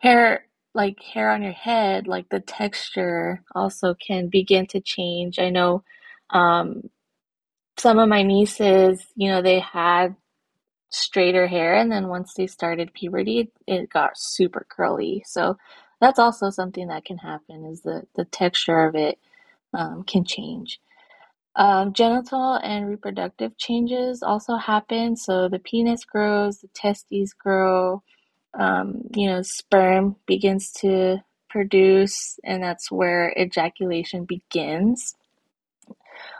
hair 0.01 0.47
like 0.75 1.01
hair 1.03 1.31
on 1.33 1.43
your 1.43 1.53
head 1.55 2.09
like 2.09 2.29
the 2.31 2.41
texture 2.41 3.43
also 3.55 3.95
can 3.95 4.29
begin 4.29 4.67
to 4.69 4.81
change. 4.83 5.41
I 5.41 5.51
know 5.51 5.85
um, 6.31 6.91
some 7.79 7.99
of 7.99 8.09
my 8.09 8.23
nieces 8.23 9.05
you 9.17 9.31
know 9.31 9.43
they 9.43 9.61
had 9.61 10.17
straighter 10.91 11.47
hair 11.47 11.77
and 11.77 11.93
then 11.93 12.09
once 12.09 12.35
they 12.35 12.47
started 12.47 12.95
puberty 12.95 13.51
it 13.67 13.91
got 13.91 14.19
super 14.19 14.67
curly. 14.71 15.25
So 15.27 15.57
that's 16.01 16.19
also 16.19 16.51
something 16.51 16.89
that 16.89 17.05
can 17.05 17.19
happen 17.19 17.67
is 17.67 17.83
the 17.83 18.05
the 18.17 18.27
texture 18.27 18.85
of 18.87 18.97
it 18.97 19.19
um, 19.75 20.05
can 20.05 20.25
change. 20.25 20.81
Um, 21.57 21.93
genital 21.93 22.55
and 22.63 22.89
reproductive 22.89 23.59
changes 23.59 24.23
also 24.23 24.57
happen. 24.57 25.17
So 25.17 25.49
the 25.49 25.59
penis 25.59 26.05
grows 26.05 26.59
the 26.61 26.69
testes 26.69 27.35
grow 27.35 28.03
um, 28.59 29.03
you 29.15 29.29
know, 29.29 29.43
sperm 29.43 30.17
begins 30.27 30.73
to 30.75 31.19
produce, 31.49 32.39
and 32.45 32.63
that's 32.63 32.91
where 32.91 33.35
ejaculation 33.39 34.25
begins. 34.25 35.15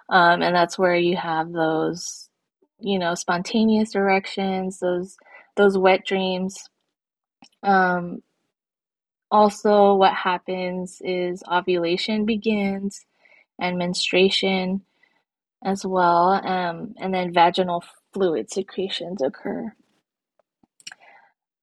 Um, 0.09 0.43
and 0.43 0.55
that's 0.55 0.79
where 0.79 0.97
you 0.97 1.17
have 1.17 1.53
those, 1.53 2.29
you 2.81 2.99
know, 2.99 3.15
spontaneous 3.15 3.95
erections, 3.95 4.81
those 4.81 5.17
those 5.57 5.79
wet 5.79 6.05
dreams. 6.07 6.69
Um, 7.63 8.23
also, 9.31 9.95
what 9.95 10.15
happens 10.15 11.01
is 11.05 11.43
ovulation 11.51 12.25
begins 12.27 13.05
and 13.61 13.79
menstruation 13.79 14.83
as 15.65 15.85
well, 15.87 16.33
um, 16.47 16.95
and 16.99 17.15
then 17.15 17.33
vaginal 17.33 17.85
fluid 18.15 18.51
secretions 18.51 19.23
occur. 19.23 19.73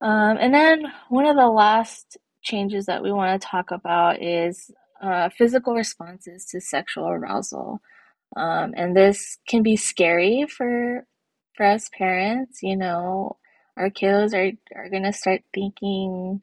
Um, 0.01 0.37
and 0.39 0.53
then 0.53 0.83
one 1.09 1.25
of 1.25 1.35
the 1.35 1.47
last 1.47 2.17
changes 2.41 2.85
that 2.85 3.03
we 3.03 3.11
want 3.11 3.41
to 3.41 3.47
talk 3.47 3.71
about 3.71 4.21
is 4.21 4.71
uh, 5.01 5.29
physical 5.29 5.73
responses 5.73 6.45
to 6.45 6.61
sexual 6.61 7.07
arousal. 7.07 7.81
Um, 8.35 8.73
and 8.75 8.95
this 8.95 9.37
can 9.47 9.63
be 9.63 9.75
scary 9.75 10.45
for 10.47 11.05
for 11.55 11.65
us 11.65 11.89
parents. 11.97 12.59
You 12.61 12.77
know, 12.77 13.37
our 13.77 13.89
kiddos 13.89 14.33
are 14.33 14.51
are 14.77 14.89
gonna 14.89 15.13
start 15.13 15.41
thinking 15.53 16.41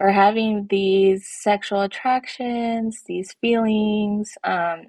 or 0.00 0.10
having 0.10 0.66
these 0.70 1.28
sexual 1.28 1.82
attractions, 1.82 3.02
these 3.06 3.34
feelings. 3.40 4.36
Um, 4.44 4.86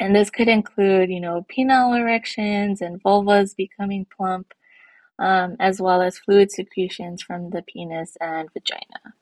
and 0.00 0.14
this 0.14 0.28
could 0.28 0.48
include, 0.48 1.10
you 1.10 1.20
know, 1.20 1.46
penile 1.50 1.98
erections 1.98 2.82
and 2.82 3.02
vulvas 3.02 3.56
becoming 3.56 4.06
plump 4.14 4.52
um, 4.52 4.63
as 5.18 5.80
well 5.80 6.02
as 6.02 6.18
fluid 6.18 6.50
secretions 6.50 7.22
from 7.22 7.50
the 7.50 7.62
penis 7.62 8.16
and 8.20 8.48
vagina. 8.52 9.14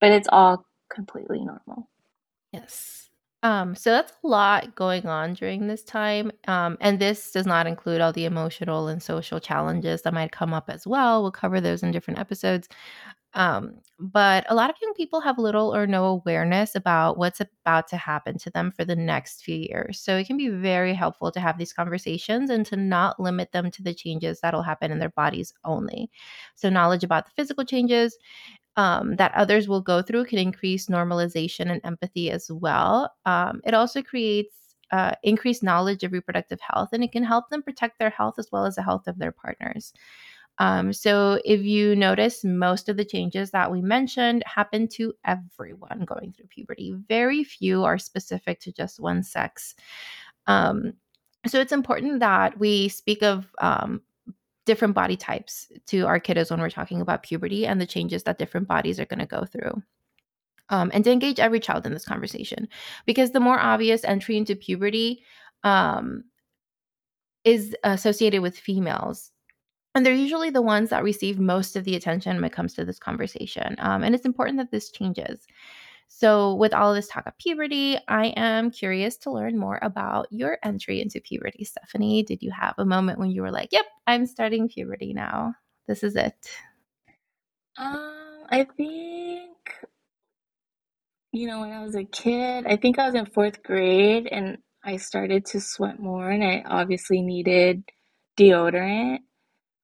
But 0.00 0.12
it's 0.12 0.28
all 0.30 0.64
completely 0.90 1.44
normal. 1.44 1.88
Yes. 2.52 3.08
Um, 3.42 3.76
so 3.76 3.90
that's 3.90 4.12
a 4.24 4.26
lot 4.26 4.74
going 4.74 5.06
on 5.06 5.34
during 5.34 5.68
this 5.68 5.84
time. 5.84 6.32
Um, 6.48 6.76
and 6.80 6.98
this 6.98 7.30
does 7.30 7.46
not 7.46 7.68
include 7.68 8.00
all 8.00 8.12
the 8.12 8.24
emotional 8.24 8.88
and 8.88 9.00
social 9.02 9.38
challenges 9.38 10.02
that 10.02 10.14
might 10.14 10.32
come 10.32 10.52
up 10.52 10.68
as 10.68 10.86
well. 10.86 11.22
We'll 11.22 11.30
cover 11.30 11.60
those 11.60 11.82
in 11.82 11.92
different 11.92 12.18
episodes. 12.18 12.68
Um, 13.34 13.80
but 14.00 14.46
a 14.48 14.54
lot 14.54 14.70
of 14.70 14.76
young 14.80 14.94
people 14.94 15.20
have 15.20 15.38
little 15.38 15.74
or 15.74 15.86
no 15.86 16.06
awareness 16.06 16.74
about 16.74 17.18
what's 17.18 17.40
about 17.40 17.86
to 17.88 17.96
happen 17.96 18.38
to 18.38 18.50
them 18.50 18.72
for 18.72 18.84
the 18.84 18.96
next 18.96 19.42
few 19.44 19.56
years. 19.56 20.00
So 20.00 20.16
it 20.16 20.26
can 20.26 20.36
be 20.36 20.48
very 20.48 20.94
helpful 20.94 21.30
to 21.32 21.40
have 21.40 21.58
these 21.58 21.72
conversations 21.72 22.48
and 22.50 22.64
to 22.66 22.76
not 22.76 23.20
limit 23.20 23.52
them 23.52 23.70
to 23.72 23.82
the 23.82 23.94
changes 23.94 24.40
that'll 24.40 24.62
happen 24.62 24.90
in 24.90 24.98
their 24.98 25.10
bodies 25.10 25.52
only. 25.64 26.10
So, 26.56 26.70
knowledge 26.70 27.04
about 27.04 27.26
the 27.26 27.32
physical 27.36 27.64
changes 27.64 28.16
um, 28.76 29.16
that 29.16 29.34
others 29.34 29.68
will 29.68 29.80
go 29.80 30.02
through 30.02 30.26
can 30.26 30.38
increase 30.38 30.86
normalization 30.86 31.70
and 31.70 31.80
empathy 31.84 32.30
as 32.30 32.50
well. 32.50 33.12
Um, 33.26 33.60
it 33.64 33.74
also 33.74 34.02
creates 34.02 34.54
uh, 34.92 35.12
increased 35.22 35.62
knowledge 35.62 36.02
of 36.04 36.12
reproductive 36.12 36.60
health 36.60 36.90
and 36.92 37.04
it 37.04 37.12
can 37.12 37.24
help 37.24 37.50
them 37.50 37.62
protect 37.62 37.98
their 37.98 38.10
health 38.10 38.36
as 38.38 38.48
well 38.52 38.64
as 38.64 38.76
the 38.76 38.82
health 38.82 39.06
of 39.06 39.18
their 39.18 39.32
partners. 39.32 39.92
Um, 40.58 40.92
so, 40.92 41.40
if 41.44 41.62
you 41.62 41.94
notice, 41.94 42.44
most 42.44 42.88
of 42.88 42.96
the 42.96 43.04
changes 43.04 43.52
that 43.52 43.70
we 43.70 43.80
mentioned 43.80 44.42
happen 44.44 44.88
to 44.88 45.14
everyone 45.24 46.04
going 46.04 46.32
through 46.32 46.48
puberty. 46.48 46.94
Very 47.08 47.44
few 47.44 47.84
are 47.84 47.98
specific 47.98 48.60
to 48.60 48.72
just 48.72 48.98
one 48.98 49.22
sex. 49.22 49.76
Um, 50.46 50.94
so, 51.46 51.60
it's 51.60 51.72
important 51.72 52.20
that 52.20 52.58
we 52.58 52.88
speak 52.88 53.22
of 53.22 53.46
um, 53.60 54.02
different 54.66 54.94
body 54.94 55.16
types 55.16 55.70
to 55.86 56.06
our 56.06 56.20
kiddos 56.20 56.50
when 56.50 56.60
we're 56.60 56.70
talking 56.70 57.00
about 57.00 57.22
puberty 57.22 57.66
and 57.66 57.80
the 57.80 57.86
changes 57.86 58.24
that 58.24 58.38
different 58.38 58.68
bodies 58.68 58.98
are 58.98 59.06
going 59.06 59.18
to 59.18 59.26
go 59.26 59.44
through. 59.44 59.82
Um, 60.70 60.90
and 60.92 61.02
to 61.04 61.10
engage 61.10 61.40
every 61.40 61.60
child 61.60 61.86
in 61.86 61.94
this 61.94 62.04
conversation 62.04 62.68
because 63.06 63.30
the 63.30 63.40
more 63.40 63.58
obvious 63.58 64.04
entry 64.04 64.36
into 64.36 64.54
puberty 64.54 65.22
um, 65.64 66.24
is 67.44 67.74
associated 67.84 68.42
with 68.42 68.58
females 68.58 69.30
and 69.94 70.04
they're 70.04 70.14
usually 70.14 70.50
the 70.50 70.62
ones 70.62 70.90
that 70.90 71.02
receive 71.02 71.38
most 71.38 71.76
of 71.76 71.84
the 71.84 71.96
attention 71.96 72.36
when 72.36 72.44
it 72.44 72.52
comes 72.52 72.74
to 72.74 72.84
this 72.84 72.98
conversation. 72.98 73.76
Um, 73.78 74.02
and 74.04 74.14
it's 74.14 74.26
important 74.26 74.58
that 74.58 74.70
this 74.70 74.90
changes. 74.90 75.46
So, 76.08 76.54
with 76.54 76.72
all 76.72 76.94
this 76.94 77.08
talk 77.08 77.26
of 77.26 77.36
puberty, 77.38 77.98
I 78.08 78.28
am 78.36 78.70
curious 78.70 79.16
to 79.18 79.30
learn 79.30 79.58
more 79.58 79.78
about 79.82 80.26
your 80.30 80.58
entry 80.64 81.02
into 81.02 81.20
puberty. 81.20 81.64
Stephanie, 81.64 82.22
did 82.22 82.42
you 82.42 82.50
have 82.50 82.74
a 82.78 82.84
moment 82.86 83.18
when 83.18 83.30
you 83.30 83.42
were 83.42 83.50
like, 83.52 83.70
yep, 83.72 83.84
I'm 84.06 84.26
starting 84.26 84.68
puberty 84.68 85.12
now? 85.12 85.54
This 85.86 86.02
is 86.02 86.16
it. 86.16 86.34
Um, 87.76 88.44
I 88.50 88.64
think, 88.76 89.50
you 91.32 91.46
know, 91.46 91.60
when 91.60 91.72
I 91.72 91.84
was 91.84 91.94
a 91.96 92.04
kid, 92.04 92.66
I 92.66 92.76
think 92.76 92.98
I 92.98 93.06
was 93.06 93.14
in 93.14 93.26
fourth 93.26 93.62
grade 93.62 94.28
and 94.30 94.58
I 94.84 94.96
started 94.96 95.46
to 95.46 95.60
sweat 95.60 96.00
more, 96.00 96.30
and 96.30 96.44
I 96.44 96.64
obviously 96.66 97.22
needed 97.22 97.84
deodorant. 98.38 99.18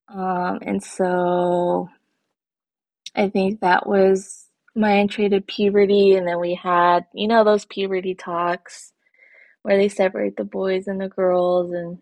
Um, 0.09 0.59
and 0.63 0.83
so 0.83 1.89
I 3.15 3.29
think 3.29 3.61
that 3.61 3.87
was 3.87 4.47
my 4.75 4.99
entry 4.99 5.29
to 5.29 5.41
puberty. 5.41 6.15
And 6.15 6.27
then 6.27 6.41
we 6.41 6.55
had, 6.55 7.07
you 7.15 7.29
know, 7.29 7.45
those 7.45 7.65
puberty 7.65 8.15
talks 8.15 8.93
where 9.63 9.77
they 9.79 9.89
separate 9.89 10.37
the 10.37 10.45
boys 10.45 10.87
and 10.89 11.01
the 11.01 11.09
girls 11.09 11.73
and, 11.73 11.99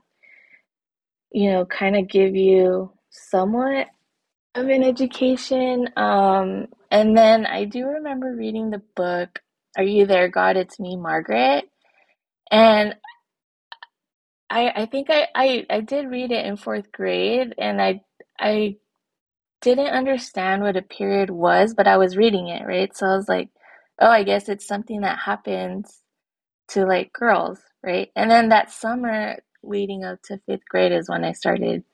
you 1.32 1.50
know, 1.52 1.64
kind 1.66 1.96
of 1.96 2.08
give 2.08 2.36
you 2.36 2.92
somewhat 3.10 3.88
of 4.54 4.68
an 4.68 4.84
education. 4.84 5.88
Um, 5.96 6.68
and 6.90 7.16
then 7.16 7.46
I 7.46 7.64
do 7.64 7.86
remember 7.86 8.34
reading 8.34 8.70
the 8.70 8.82
book, 8.96 9.40
Are 9.76 9.84
You 9.84 10.06
There, 10.06 10.28
God? 10.28 10.56
It's 10.56 10.80
Me, 10.80 10.96
Margaret. 10.96 11.64
And 12.50 12.94
I 14.52 14.82
I 14.82 14.86
think 14.86 15.08
I, 15.10 15.28
I 15.36 15.66
I 15.70 15.80
did 15.82 16.10
read 16.10 16.32
it 16.32 16.46
in 16.46 16.58
fourth 16.58 16.92
grade 16.92 17.54
and 17.58 17.82
I 17.82 18.02
I 18.40 18.78
didn't 19.62 19.88
understand 19.88 20.62
what 20.62 20.76
a 20.76 20.82
period 20.82 21.30
was, 21.30 21.74
but 21.74 21.88
I 21.88 21.98
was 21.98 22.16
reading 22.16 22.48
it, 22.48 22.66
right? 22.66 22.96
So 22.96 23.06
I 23.06 23.16
was 23.16 23.28
like, 23.28 23.50
oh, 24.00 24.10
I 24.10 24.24
guess 24.24 24.48
it's 24.48 24.66
something 24.66 25.02
that 25.02 25.18
happens 25.20 26.02
to 26.70 26.86
like 26.86 27.12
girls, 27.12 27.60
right? 27.82 28.10
And 28.16 28.30
then 28.30 28.50
that 28.50 28.72
summer 28.72 29.38
leading 29.62 30.04
up 30.04 30.22
to 30.24 30.40
fifth 30.46 30.66
grade 30.68 30.92
is 30.92 31.08
when 31.08 31.24
I 31.24 31.32
started 31.32 31.84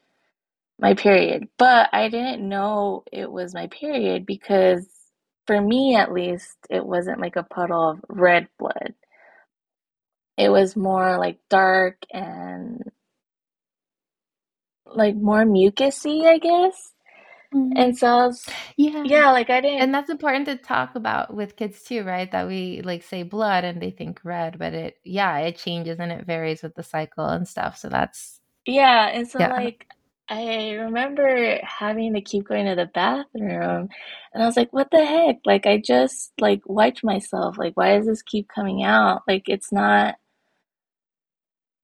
my 0.81 0.95
period. 0.95 1.49
But 1.59 1.91
I 1.93 2.09
didn't 2.11 2.49
know 2.49 3.05
it 3.13 3.31
was 3.33 3.55
my 3.55 3.69
period 3.69 4.27
because 4.27 4.87
for 5.47 5.61
me 5.61 5.97
at 5.97 6.13
least, 6.13 6.57
it 6.71 6.85
wasn't 6.87 7.21
like 7.21 7.37
a 7.37 7.45
puddle 7.45 7.91
of 7.91 8.01
red 8.09 8.49
blood 8.59 8.95
it 10.39 10.51
was 10.51 10.77
more 10.77 11.19
like 11.19 11.41
dark 11.51 11.99
and 12.13 12.83
like 14.87 15.17
more 15.17 15.45
mucusy, 15.45 16.27
I 16.27 16.39
guess. 16.39 16.93
And 17.77 17.97
Mhm. 17.97 17.99
so 17.99 18.07
I 18.09 18.27
was, 18.29 18.55
Yeah. 18.77 19.05
yeah, 19.05 19.31
like 19.33 19.51
I 19.51 19.61
didn't 19.61 19.79
And 19.79 19.95
that's 19.95 20.11
important 20.11 20.47
to 20.47 20.57
talk 20.57 20.97
about 20.97 21.35
with 21.35 21.57
kids 21.57 21.83
too, 21.85 22.05
right? 22.05 22.31
That 22.33 22.49
we 22.49 22.83
like 22.83 23.03
say 23.05 23.23
blood 23.25 23.65
and 23.65 23.81
they 23.83 23.91
think 23.93 24.21
red, 24.25 24.59
but 24.59 24.75
it 24.75 24.99
yeah, 25.05 25.39
it 25.41 25.57
changes 25.59 26.01
and 26.01 26.13
it 26.13 26.27
varies 26.27 26.63
with 26.63 26.75
the 26.77 26.83
cycle 26.85 27.27
and 27.27 27.49
stuff. 27.49 27.79
So 27.79 27.89
that's 27.91 28.41
Yeah, 28.67 29.09
and 29.09 29.27
so 29.29 29.41
yeah. 29.41 29.53
like 29.57 29.87
I 30.29 30.73
remember 30.73 31.59
having 31.63 32.15
to 32.15 32.21
keep 32.21 32.49
going 32.49 32.67
to 32.67 32.75
the 32.75 32.87
bathroom 32.87 33.89
and 34.35 34.43
I 34.43 34.47
was 34.47 34.57
like, 34.57 34.73
what 34.73 34.91
the 34.91 35.05
heck? 35.05 35.39
Like 35.47 35.67
I 35.67 35.79
just 35.79 36.33
like 36.39 36.61
wiped 36.67 37.03
myself. 37.05 37.57
Like 37.59 37.77
why 37.77 37.97
does 37.97 38.07
this 38.07 38.23
keep 38.23 38.49
coming 38.49 38.83
out? 38.83 39.23
Like 39.27 39.49
it's 39.49 39.73
not 39.73 40.17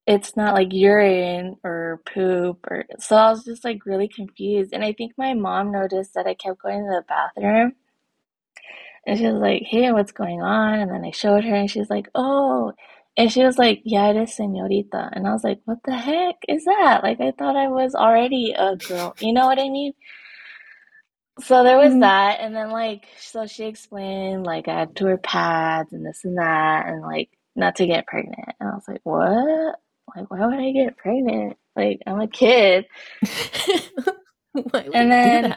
it's 0.07 0.37
not 0.37 0.55
like 0.55 0.73
urine 0.73 1.57
or 1.65 2.03
poop 2.13 2.67
or 2.71 2.85
so 3.01 3.17
I 3.17 3.31
was 3.31 3.45
just 3.45 3.65
like 3.65 3.87
really 3.87 4.09
confused. 4.09 4.73
And 4.75 4.85
I 4.85 4.93
think 4.95 5.15
my 5.19 5.35
mom 5.35 5.73
noticed 5.73 6.15
that 6.15 6.27
I 6.27 6.35
kept 6.35 6.63
going 6.63 6.81
to 6.85 6.91
the 6.91 7.05
bathroom 7.09 7.75
and 9.07 9.19
she 9.19 9.27
was 9.27 9.41
like, 9.41 9.63
Hey, 9.65 9.93
what's 9.93 10.13
going 10.13 10.43
on? 10.43 10.81
And 10.81 10.91
then 10.91 11.05
I 11.05 11.13
showed 11.13 11.45
her 11.45 11.55
and 11.57 11.71
she's 11.71 11.91
like, 11.91 12.09
Oh 12.15 12.73
and 13.17 13.33
she 13.33 13.45
was 13.45 13.59
like, 13.59 13.83
Yeah, 13.85 14.11
it 14.11 14.17
is 14.17 14.37
señorita. 14.37 15.11
And 15.13 15.27
I 15.29 15.33
was 15.33 15.45
like, 15.45 15.61
What 15.67 15.79
the 15.85 15.97
heck 15.97 16.37
is 16.49 16.65
that? 16.67 17.03
Like 17.05 17.21
I 17.21 17.33
thought 17.33 17.57
I 17.57 17.69
was 17.69 17.95
already 17.95 18.53
a 18.57 18.77
girl. 18.77 19.15
You 19.21 19.33
know 19.35 19.47
what 19.47 19.59
I 19.61 19.69
mean? 19.71 19.93
So 21.41 21.65
there 21.65 21.79
was 21.79 21.95
Mhm. 21.95 22.01
that, 22.01 22.41
and 22.41 22.57
then 22.57 22.71
like 22.71 23.07
so 23.19 23.47
she 23.47 23.65
explained 23.67 24.45
like 24.47 24.69
I 24.69 24.81
had 24.81 24.97
to 24.97 25.05
wear 25.07 25.19
pads 25.19 25.93
and 25.93 26.07
this 26.07 26.25
and 26.25 26.39
that 26.39 26.87
and 26.89 27.03
like 27.03 27.31
not 27.57 27.77
to 27.77 27.87
get 27.87 28.07
pregnant. 28.07 28.55
And 28.61 28.71
I 28.71 28.75
was 28.75 28.89
like, 28.89 29.01
What? 29.05 29.81
Like 30.17 30.31
why 30.31 30.47
would 30.47 30.59
I 30.59 30.71
get 30.73 30.97
pregnant? 30.97 31.57
Like 31.77 32.01
I'm 32.07 32.21
a 32.21 32.29
kid. 32.29 32.87
And 34.95 35.11
then 35.11 35.55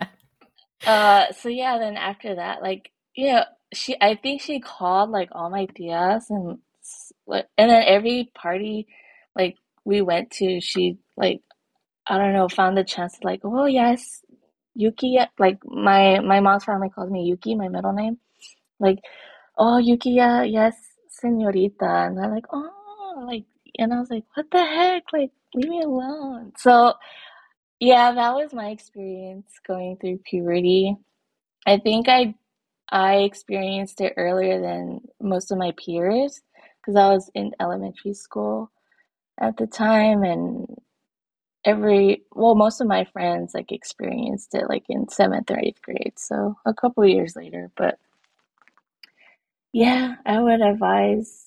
uh 0.86 1.32
so 1.34 1.50
yeah, 1.50 1.78
then 1.78 1.98
after 1.98 2.36
that, 2.36 2.62
like 2.62 2.92
you 3.16 3.34
know, 3.34 3.44
she 3.74 3.96
I 4.02 4.16
think 4.16 4.42
she 4.42 4.60
called 4.60 5.12
like 5.12 5.30
all 5.32 5.50
my 5.50 5.68
tias 5.68 6.26
and 6.30 6.60
and 7.58 7.70
then 7.70 7.84
every 7.86 8.32
party 8.34 8.88
like 9.36 9.56
we 9.86 10.02
went 10.02 10.32
to, 10.32 10.60
she 10.62 10.98
like 11.16 11.42
I 12.08 12.18
don't 12.18 12.34
know, 12.34 12.48
found 12.48 12.78
the 12.78 12.84
chance 12.84 13.18
to 13.20 13.28
like, 13.28 13.42
oh 13.44 13.66
yes, 13.66 14.24
Yuki, 14.76 15.20
like 15.40 15.60
my 15.66 16.20
my 16.20 16.40
mom's 16.40 16.64
family 16.64 16.90
calls 16.90 17.10
me 17.12 17.24
Yuki, 17.24 17.56
my 17.56 17.68
middle 17.68 17.94
name. 17.94 18.18
Like, 18.80 19.00
oh 19.58 19.78
Yuki, 19.78 20.12
yes, 20.12 20.76
señorita, 21.22 22.08
and 22.08 22.18
they're 22.18 22.30
like, 22.30 22.46
oh, 22.54 23.24
like, 23.28 23.46
and 23.80 23.94
I 23.94 24.00
was 24.00 24.10
like, 24.12 24.26
what 24.36 24.52
the 24.52 24.64
heck, 24.64 25.04
like, 25.14 25.32
leave 25.56 25.70
me 25.70 25.82
alone. 25.82 26.54
So 26.58 26.94
yeah, 27.80 28.14
that 28.14 28.36
was 28.36 28.54
my 28.54 28.70
experience 28.70 29.52
going 29.68 29.98
through 29.98 30.20
puberty. 30.20 30.96
I 31.68 31.78
think 31.80 32.10
I 32.10 32.36
I 32.90 33.18
experienced 33.18 34.02
it 34.02 34.14
earlier 34.18 34.62
than 34.62 35.02
most 35.22 35.52
of 35.52 35.58
my 35.58 35.74
peers 35.84 36.42
because 36.82 36.96
I 36.98 37.10
was 37.10 37.30
in 37.36 37.54
elementary 37.60 38.14
school 38.16 38.72
at 39.40 39.58
the 39.58 39.68
time, 39.68 40.24
and 40.24 40.68
every 41.66 42.24
well 42.34 42.56
most 42.56 42.82
of 42.82 42.88
my 42.88 43.04
friends 43.06 43.54
like 43.54 43.72
experienced 43.72 44.56
it 44.56 44.70
like 44.70 44.84
in 44.90 45.08
seventh 45.10 45.52
or 45.52 45.60
eighth 45.60 45.82
grade 45.82 46.14
so 46.18 46.56
a 46.66 46.74
couple 46.74 47.06
years 47.06 47.36
later 47.36 47.70
but 47.78 48.00
yeah 49.74 50.16
i 50.26 50.42
would 50.42 50.62
advise 50.62 51.47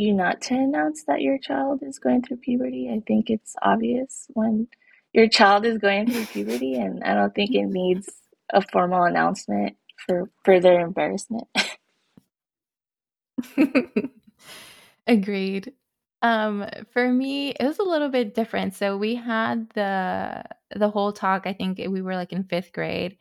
you 0.00 0.14
not 0.14 0.42
to 0.42 0.54
announce 0.54 1.04
that 1.04 1.22
your 1.22 1.38
child 1.38 1.80
is 1.84 2.00
going 2.00 2.22
through 2.22 2.38
puberty 2.38 2.90
i 2.90 3.02
think 3.06 3.30
it's 3.30 3.56
obvious 3.62 4.26
when 4.34 4.68
your 5.14 5.28
child 5.28 5.66
is 5.66 5.78
going 5.78 6.10
through 6.10 6.26
puberty 6.26 6.74
and 6.76 7.04
i 7.04 7.14
don't 7.14 7.34
think 7.34 7.52
it 7.54 7.66
needs 7.66 8.10
a 8.52 8.62
formal 8.72 9.04
announcement 9.04 9.76
for 10.06 10.30
further 10.44 10.80
embarrassment 10.80 11.48
Agreed. 15.06 15.72
Um, 16.22 16.66
for 16.92 17.12
me, 17.12 17.50
it 17.50 17.64
was 17.64 17.78
a 17.78 17.84
little 17.84 18.08
bit 18.10 18.34
different. 18.34 18.74
So 18.74 18.96
we 18.96 19.16
had 19.16 19.70
the 19.70 20.44
the 20.76 20.90
whole 20.90 21.12
talk, 21.12 21.46
I 21.46 21.54
think 21.54 21.78
we 21.78 22.02
were 22.02 22.16
like 22.16 22.32
in 22.32 22.44
5th 22.44 22.72
grade. 22.72 23.18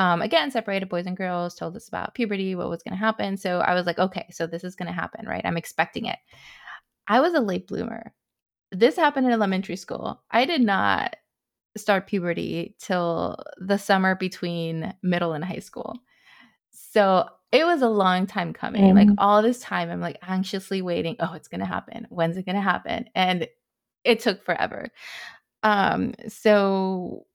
Um, 0.00 0.22
again, 0.22 0.50
separated 0.50 0.88
boys 0.88 1.06
and 1.06 1.16
girls, 1.16 1.54
told 1.54 1.76
us 1.76 1.86
about 1.88 2.14
puberty, 2.14 2.54
what 2.54 2.70
was 2.70 2.82
gonna 2.82 2.96
happen. 2.96 3.36
So 3.36 3.60
I 3.60 3.74
was 3.74 3.84
like, 3.84 3.98
okay, 3.98 4.26
so 4.30 4.46
this 4.46 4.64
is 4.64 4.74
gonna 4.74 4.92
happen, 4.92 5.26
right? 5.26 5.44
I'm 5.44 5.58
expecting 5.58 6.06
it. 6.06 6.18
I 7.06 7.20
was 7.20 7.34
a 7.34 7.40
late 7.40 7.68
bloomer. 7.68 8.14
This 8.72 8.96
happened 8.96 9.26
in 9.26 9.32
elementary 9.32 9.76
school. 9.76 10.22
I 10.30 10.46
did 10.46 10.62
not 10.62 11.16
start 11.76 12.06
puberty 12.06 12.76
till 12.78 13.38
the 13.58 13.76
summer 13.78 14.14
between 14.14 14.94
middle 15.02 15.34
and 15.34 15.44
high 15.44 15.58
school. 15.58 15.98
So 16.70 17.28
it 17.52 17.64
was 17.66 17.82
a 17.82 17.88
long 17.88 18.26
time 18.26 18.54
coming. 18.54 18.94
Like 18.94 19.10
hmm 19.10 19.16
all 19.18 19.42
this 19.42 19.60
time, 19.60 19.90
I'm 19.90 20.00
like 20.00 20.18
anxiously 20.22 20.82
waiting. 20.82 21.16
Oh, 21.20 21.34
it's 21.34 21.48
gonna 21.48 21.66
happen. 21.66 22.06
When's 22.10 22.38
it 22.38 22.46
gonna 22.46 22.62
happen? 22.62 23.10
And 23.14 23.48
it 24.04 24.20
took 24.20 24.44
forever. 24.44 24.88
Um, 25.62 26.14
so 26.28 27.26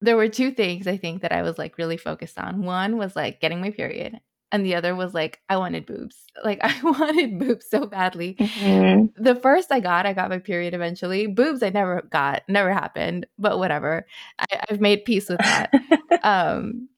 there 0.00 0.16
were 0.16 0.28
two 0.28 0.50
things 0.52 0.86
I 0.86 0.96
think 0.96 1.22
that 1.22 1.32
I 1.32 1.42
was 1.42 1.58
like 1.58 1.78
really 1.78 1.96
focused 1.96 2.38
on. 2.38 2.62
One 2.62 2.96
was 2.96 3.16
like 3.16 3.40
getting 3.40 3.60
my 3.60 3.70
period, 3.70 4.20
and 4.52 4.64
the 4.64 4.74
other 4.76 4.94
was 4.94 5.14
like 5.14 5.40
I 5.48 5.56
wanted 5.56 5.86
boobs. 5.86 6.16
Like 6.44 6.60
I 6.62 6.72
wanted 6.84 7.38
boobs 7.40 7.68
so 7.68 7.86
badly. 7.86 8.36
hmm 8.38 9.06
The 9.16 9.34
first 9.34 9.72
I 9.72 9.80
got, 9.80 10.06
I 10.06 10.12
got 10.12 10.30
my 10.30 10.38
period 10.38 10.72
eventually. 10.74 11.26
Boobs 11.26 11.62
I 11.64 11.70
never 11.70 12.02
got, 12.10 12.42
never 12.48 12.72
happened, 12.72 13.26
but 13.38 13.58
whatever. 13.58 14.06
I, 14.38 14.46
I've 14.70 14.80
made 14.80 15.04
peace 15.04 15.28
with 15.28 15.42
that. 15.44 15.72
Um, 16.24 16.88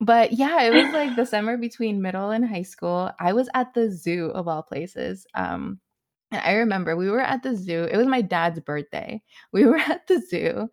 but 0.00 0.32
yeah, 0.32 0.62
it 0.62 0.72
was 0.72 0.92
like 0.92 1.14
the 1.16 1.26
summer 1.26 1.56
between 1.56 2.02
middle 2.02 2.30
and 2.30 2.46
high 2.48 2.62
school. 2.62 3.10
I 3.20 3.32
was 3.32 3.48
at 3.54 3.74
the 3.74 3.90
zoo 3.90 4.26
of 4.30 4.48
all 4.48 4.62
places. 4.62 5.26
Um, 5.34 5.80
and 6.30 6.40
I 6.44 6.54
remember 6.54 6.96
we 6.96 7.10
were 7.10 7.20
at 7.20 7.42
the 7.42 7.54
zoo. 7.56 7.84
It 7.84 7.96
was 7.96 8.06
my 8.06 8.20
dad's 8.22 8.60
birthday. 8.60 9.22
We 9.52 9.64
were 9.66 9.78
at 9.78 10.06
the 10.08 10.20
zoo 10.20 10.68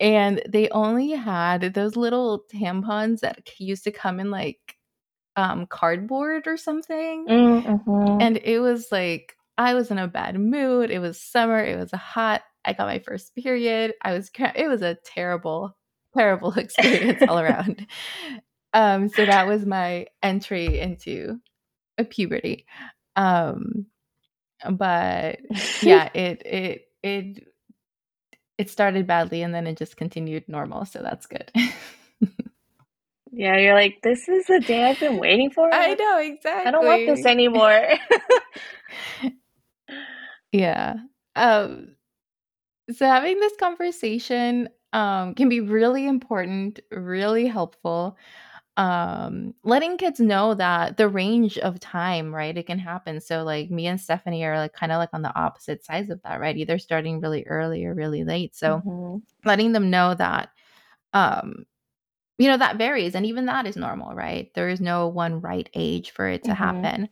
and 0.00 0.42
they 0.48 0.68
only 0.70 1.10
had 1.12 1.74
those 1.74 1.96
little 1.96 2.44
tampons 2.54 3.20
that 3.20 3.50
used 3.60 3.84
to 3.84 3.92
come 3.92 4.20
in 4.20 4.30
like 4.30 4.76
um 5.36 5.66
cardboard 5.66 6.46
or 6.48 6.56
something. 6.56 7.30
hmm 7.66 8.20
And 8.20 8.38
it 8.38 8.60
was 8.60 8.90
like 8.92 9.36
I 9.58 9.74
was 9.74 9.90
in 9.90 9.98
a 9.98 10.08
bad 10.08 10.38
mood. 10.38 10.90
It 10.90 11.00
was 11.00 11.20
summer. 11.20 11.58
It 11.64 11.78
was 11.78 11.90
hot. 11.92 12.42
I 12.64 12.72
got 12.72 12.86
my 12.88 12.98
first 12.98 13.34
period. 13.34 13.94
I 14.02 14.12
was 14.12 14.30
it 14.56 14.68
was 14.68 14.82
a 14.82 14.96
terrible 15.04 15.76
terrible 16.16 16.52
experience 16.54 17.22
all 17.28 17.38
around. 17.40 17.86
Um, 18.74 19.08
so 19.08 19.26
that 19.26 19.46
was 19.46 19.66
my 19.66 20.06
entry 20.22 20.78
into 20.80 21.40
a 21.98 22.04
puberty. 22.04 22.66
Um, 23.16 23.86
but 24.70 25.40
yeah, 25.82 26.10
it 26.14 26.42
it 26.44 26.88
it 27.02 27.48
it 28.58 28.70
started 28.70 29.06
badly 29.06 29.42
and 29.42 29.54
then 29.54 29.66
it 29.66 29.76
just 29.76 29.96
continued 29.96 30.44
normal, 30.48 30.84
so 30.84 31.00
that's 31.02 31.26
good. 31.26 31.50
yeah 33.32 33.58
you're 33.58 33.74
like 33.74 34.00
this 34.02 34.28
is 34.28 34.46
the 34.46 34.60
day 34.60 34.84
i've 34.84 35.00
been 35.00 35.18
waiting 35.18 35.50
for 35.50 35.68
I 35.74 35.94
know 35.94 36.18
exactly. 36.20 36.68
i 36.68 36.70
don't 36.70 36.86
want 36.86 37.06
this 37.06 37.26
anymore 37.26 37.82
Yeah. 40.56 40.96
Um, 41.34 41.96
so 42.90 43.06
having 43.06 43.40
this 43.40 43.52
conversation 43.58 44.68
um, 44.92 45.34
can 45.34 45.48
be 45.48 45.60
really 45.60 46.06
important, 46.06 46.80
really 46.90 47.46
helpful. 47.46 48.16
Um 48.76 49.54
letting 49.64 49.96
kids 49.96 50.20
know 50.20 50.54
that 50.54 50.96
the 50.98 51.08
range 51.08 51.58
of 51.58 51.80
time 51.80 52.34
right 52.34 52.56
it 52.56 52.66
can 52.66 52.78
happen. 52.78 53.20
So 53.20 53.42
like 53.44 53.70
me 53.70 53.86
and 53.86 54.00
stephanie 54.00 54.44
are 54.44 54.58
like 54.58 54.72
kind 54.74 54.92
of 54.92 54.98
like 54.98 55.10
on 55.14 55.22
the 55.22 55.34
opposite 55.38 55.84
sides 55.84 56.10
of 56.10 56.20
that 56.24 56.40
right? 56.40 56.56
Either 56.56 56.78
starting 56.78 57.20
really 57.20 57.44
early 57.46 57.84
or 57.86 57.94
really 57.94 58.24
late. 58.24 58.54
So 58.56 58.82
hmm 58.82 59.18
letting 59.44 59.72
them 59.72 59.90
know 59.90 60.14
that 60.14 60.50
um 61.14 61.66
you 62.38 62.48
know 62.48 62.58
that 62.58 62.76
varies 62.76 63.14
and 63.14 63.26
even 63.26 63.46
that 63.46 63.66
is 63.66 63.76
normal 63.76 64.14
right? 64.14 64.52
There 64.54 64.68
is 64.68 64.80
no 64.80 65.08
one 65.08 65.40
right 65.40 65.68
age 65.74 66.10
for 66.12 66.28
it 66.28 66.44
to 66.44 66.54
hmm 66.54 66.54
happen 66.54 67.08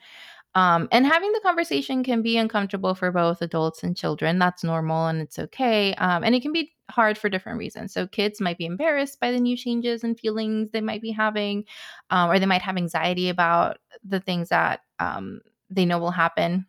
um, 0.55 0.88
and 0.93 1.05
having 1.05 1.33
the 1.33 1.40
conversation 1.40 2.05
can 2.05 2.23
be 2.23 2.37
uncomfortable 2.37 2.95
for 2.95 3.11
both 3.11 3.43
adults 3.43 3.83
and 3.83 3.97
children. 3.97 4.38
That's 4.38 4.62
normal 4.62 5.07
and 5.09 5.21
it's 5.21 5.38
okay. 5.38 5.95
Um, 5.95 6.23
and 6.23 6.35
it 6.35 6.43
can 6.43 6.53
be 6.53 6.73
hard 6.90 7.19
for 7.19 7.29
different 7.29 7.59
reasons. 7.59 7.93
So 7.93 8.07
kids 8.07 8.40
might 8.40 8.59
be 8.59 8.67
embarrassed 8.67 9.19
by 9.19 9.33
the 9.33 9.40
new 9.40 9.57
changes 9.57 10.05
and 10.05 10.19
feelings 10.19 10.71
they 10.71 10.81
might 10.81 11.03
be 11.03 11.11
having, 11.11 11.64
um, 12.11 12.31
or 12.31 12.38
they 12.38 12.47
might 12.47 12.62
have 12.62 12.77
anxiety 12.77 13.29
about 13.29 13.79
the 14.05 14.21
things 14.21 14.49
that 14.51 14.81
um, 15.01 15.40
they 15.71 15.85
know 15.85 15.99
will 15.99 16.12
happen. 16.12 16.67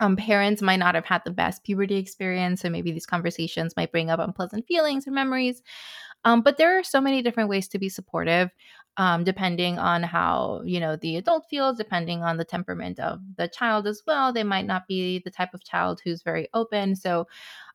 Um, 0.00 0.16
parents 0.16 0.62
might 0.62 0.78
not 0.78 0.94
have 0.96 1.04
had 1.04 1.22
the 1.24 1.30
best 1.30 1.62
puberty 1.64 1.96
experience, 1.96 2.60
so 2.62 2.70
maybe 2.70 2.90
these 2.90 3.06
conversations 3.06 3.76
might 3.76 3.92
bring 3.92 4.10
up 4.10 4.18
unpleasant 4.18 4.66
feelings 4.66 5.06
or 5.06 5.12
memories. 5.12 5.62
Um, 6.24 6.42
but 6.42 6.56
there 6.56 6.78
are 6.78 6.84
so 6.84 7.00
many 7.00 7.22
different 7.22 7.48
ways 7.48 7.68
to 7.68 7.78
be 7.78 7.88
supportive, 7.88 8.50
um, 8.98 9.24
depending 9.24 9.78
on 9.78 10.02
how 10.02 10.62
you 10.64 10.80
know 10.80 10.96
the 10.96 11.16
adult 11.16 11.46
feels, 11.48 11.76
depending 11.78 12.22
on 12.22 12.36
the 12.36 12.44
temperament 12.44 13.00
of 13.00 13.20
the 13.36 13.48
child 13.48 13.86
as 13.86 14.02
well. 14.06 14.32
They 14.32 14.44
might 14.44 14.66
not 14.66 14.86
be 14.86 15.20
the 15.24 15.30
type 15.30 15.54
of 15.54 15.64
child 15.64 16.00
who's 16.04 16.22
very 16.22 16.48
open. 16.54 16.96
So 16.96 17.26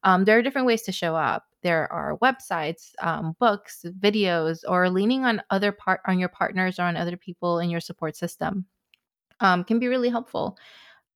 Um, 0.03 0.25
there 0.25 0.37
are 0.37 0.41
different 0.43 0.67
ways 0.67 0.83
to 0.83 0.91
show 0.91 1.15
up. 1.15 1.45
There 1.63 1.91
are 1.91 2.17
websites, 2.19 2.91
um, 3.01 3.35
books, 3.39 3.85
videos, 3.99 4.59
or 4.67 4.89
leaning 4.89 5.25
on 5.25 5.41
other 5.49 5.71
part 5.71 6.01
on 6.05 6.19
your 6.19 6.29
partners 6.29 6.79
or 6.79 6.83
on 6.83 6.95
other 6.97 7.17
people 7.17 7.59
in 7.59 7.69
your 7.69 7.81
support 7.81 8.15
system 8.15 8.65
um, 9.39 9.63
can 9.63 9.79
be 9.79 9.87
really 9.87 10.09
helpful 10.09 10.57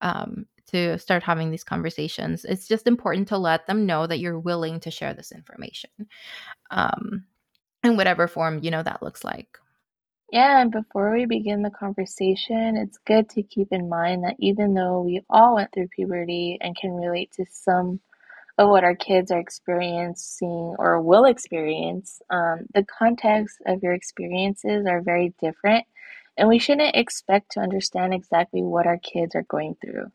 um, 0.01 0.45
to 0.67 0.97
start 0.99 1.23
having 1.23 1.51
these 1.51 1.63
conversations. 1.63 2.45
It's 2.45 2.67
just 2.67 2.87
important 2.87 3.27
to 3.29 3.37
let 3.37 3.67
them 3.67 3.85
know 3.85 4.07
that 4.07 4.19
you're 4.19 4.39
willing 4.39 4.79
to 4.81 4.91
share 4.91 5.13
this 5.13 5.31
information 5.31 5.91
um, 6.71 7.25
in 7.83 7.97
whatever 7.97 8.27
form 8.27 8.59
you 8.63 8.71
know 8.71 8.83
that 8.83 9.03
looks 9.03 9.23
like. 9.25 9.57
Yeah, 10.31 10.61
and 10.61 10.71
before 10.71 11.11
we 11.13 11.25
begin 11.25 11.61
the 11.61 11.69
conversation, 11.69 12.77
it's 12.77 12.97
good 13.05 13.29
to 13.31 13.43
keep 13.43 13.69
in 13.71 13.89
mind 13.89 14.23
that 14.23 14.37
even 14.39 14.73
though 14.73 15.01
we 15.01 15.21
all 15.29 15.55
went 15.55 15.73
through 15.73 15.89
puberty 15.89 16.57
and 16.61 16.75
can 16.75 16.93
relate 16.93 17.31
to 17.33 17.45
some 17.49 17.99
of 18.57 18.69
what 18.69 18.83
our 18.83 18.95
kids 18.95 19.31
are 19.31 19.39
experiencing 19.39 20.75
or 20.79 21.01
will 21.01 21.25
experience, 21.25 22.21
um, 22.29 22.67
the 22.73 22.85
context 22.85 23.57
of 23.67 23.83
your 23.83 23.93
experiences 23.93 24.85
are 24.87 25.01
very 25.01 25.33
different, 25.41 25.85
and 26.37 26.49
we 26.49 26.59
shouldn't 26.59 26.95
expect 26.95 27.51
to 27.51 27.61
understand 27.61 28.13
exactly 28.13 28.63
what 28.63 28.87
our 28.87 28.99
kids 28.99 29.35
are 29.35 29.43
going 29.43 29.75
through. 29.81 30.11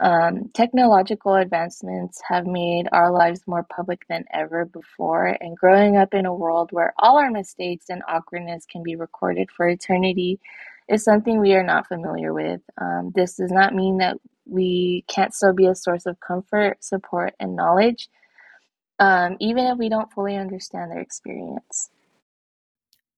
Um, 0.00 0.50
technological 0.54 1.34
advancements 1.34 2.22
have 2.26 2.46
made 2.46 2.88
our 2.90 3.12
lives 3.12 3.42
more 3.46 3.64
public 3.64 4.06
than 4.08 4.24
ever 4.32 4.64
before, 4.64 5.36
and 5.40 5.56
growing 5.56 5.96
up 5.98 6.14
in 6.14 6.24
a 6.24 6.34
world 6.34 6.70
where 6.72 6.94
all 6.98 7.18
our 7.18 7.30
mistakes 7.30 7.86
and 7.90 8.02
awkwardness 8.08 8.64
can 8.64 8.82
be 8.82 8.96
recorded 8.96 9.50
for 9.50 9.68
eternity 9.68 10.40
is 10.88 11.04
something 11.04 11.38
we 11.38 11.54
are 11.54 11.62
not 11.62 11.86
familiar 11.86 12.32
with. 12.32 12.62
Um, 12.80 13.12
this 13.14 13.36
does 13.36 13.52
not 13.52 13.74
mean 13.74 13.98
that 13.98 14.16
we 14.46 15.04
can't 15.06 15.34
still 15.34 15.52
be 15.52 15.66
a 15.66 15.74
source 15.74 16.06
of 16.06 16.18
comfort, 16.18 16.82
support, 16.82 17.34
and 17.38 17.54
knowledge, 17.54 18.08
um, 18.98 19.36
even 19.38 19.66
if 19.66 19.78
we 19.78 19.90
don't 19.90 20.12
fully 20.12 20.36
understand 20.36 20.90
their 20.90 21.00
experience. 21.00 21.90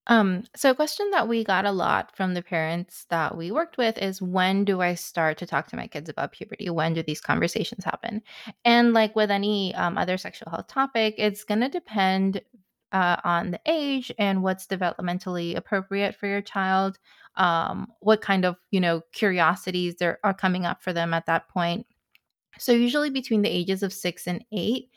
Um, 0.09 0.45
so 0.57 0.71
a 0.71 0.75
question 0.75 1.11
that 1.11 1.29
we 1.29 1.45
got 1.45 1.65
a 1.65 1.71
lot 1.71 2.15
from 2.17 2.35
the 2.35 2.43
parents 2.43 3.07
that 3.11 3.37
we 3.37 3.53
worked 3.53 3.79
with 3.79 3.99
is 3.99 4.21
when 4.21 4.65
do 4.65 4.81
I 4.81 4.95
start 4.95 5.39
to 5.39 5.47
talk 5.47 5.69
to 5.69 5.77
my 5.77 5.87
kids 5.87 6.09
about 6.09 6.33
puberty? 6.33 6.69
When 6.71 6.95
do 6.95 7.03
these 7.03 7.21
conversations 7.21 7.85
happen? 7.85 8.23
And 8.65 8.93
like 8.93 9.15
with 9.15 9.31
any 9.31 9.75
um, 9.77 9.97
other 9.97 10.19
sexual 10.19 10.51
health 10.51 10.67
topic, 10.67 11.15
it's 11.19 11.45
going 11.45 11.61
to 11.61 11.69
depend 11.69 12.43
uh, 12.91 13.17
on 13.25 13.53
the 13.53 13.61
age 13.67 14.13
and 14.19 14.43
what's 14.43 14.67
developmentally 14.67 15.57
appropriate 15.57 16.15
for 16.15 16.27
your 16.27 16.43
child. 16.43 16.99
Um, 17.37 17.87
what 18.01 18.21
kind 18.21 18.45
of 18.45 18.57
you 18.71 18.81
know 18.81 19.01
curiosities 19.13 19.97
there 19.97 20.19
are 20.23 20.35
coming 20.35 20.67
up 20.67 20.83
for 20.83 20.93
them 20.93 21.15
at 21.15 21.27
that 21.27 21.49
point. 21.49 21.87
So, 22.63 22.73
usually 22.73 23.11
between 23.11 23.43
the 23.43 23.49
ages 23.49 23.83
of 23.83 23.93
six 23.93 24.27
and 24.27 24.45
eight, 24.53 24.91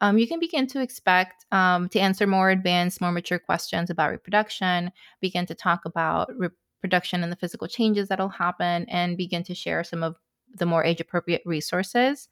um, 0.00 0.18
you 0.18 0.26
can 0.26 0.40
begin 0.40 0.66
to 0.68 0.80
expect 0.80 1.44
um, 1.52 1.88
to 1.90 2.00
answer 2.00 2.26
more 2.26 2.50
advanced, 2.50 3.00
more 3.00 3.12
mature 3.12 3.38
questions 3.38 3.90
about 3.90 4.10
reproduction, 4.10 4.90
begin 5.20 5.46
to 5.46 5.54
talk 5.54 5.84
about 5.84 6.30
reproduction 6.36 7.22
and 7.22 7.30
the 7.30 7.36
physical 7.36 7.68
changes 7.68 8.08
that'll 8.08 8.28
happen, 8.28 8.86
and 8.88 9.16
begin 9.16 9.42
to 9.44 9.54
share 9.54 9.84
some 9.84 10.02
of 10.02 10.16
the 10.56 10.66
more 10.66 10.84
age 10.84 11.00
appropriate 11.00 11.42
resources 11.44 12.28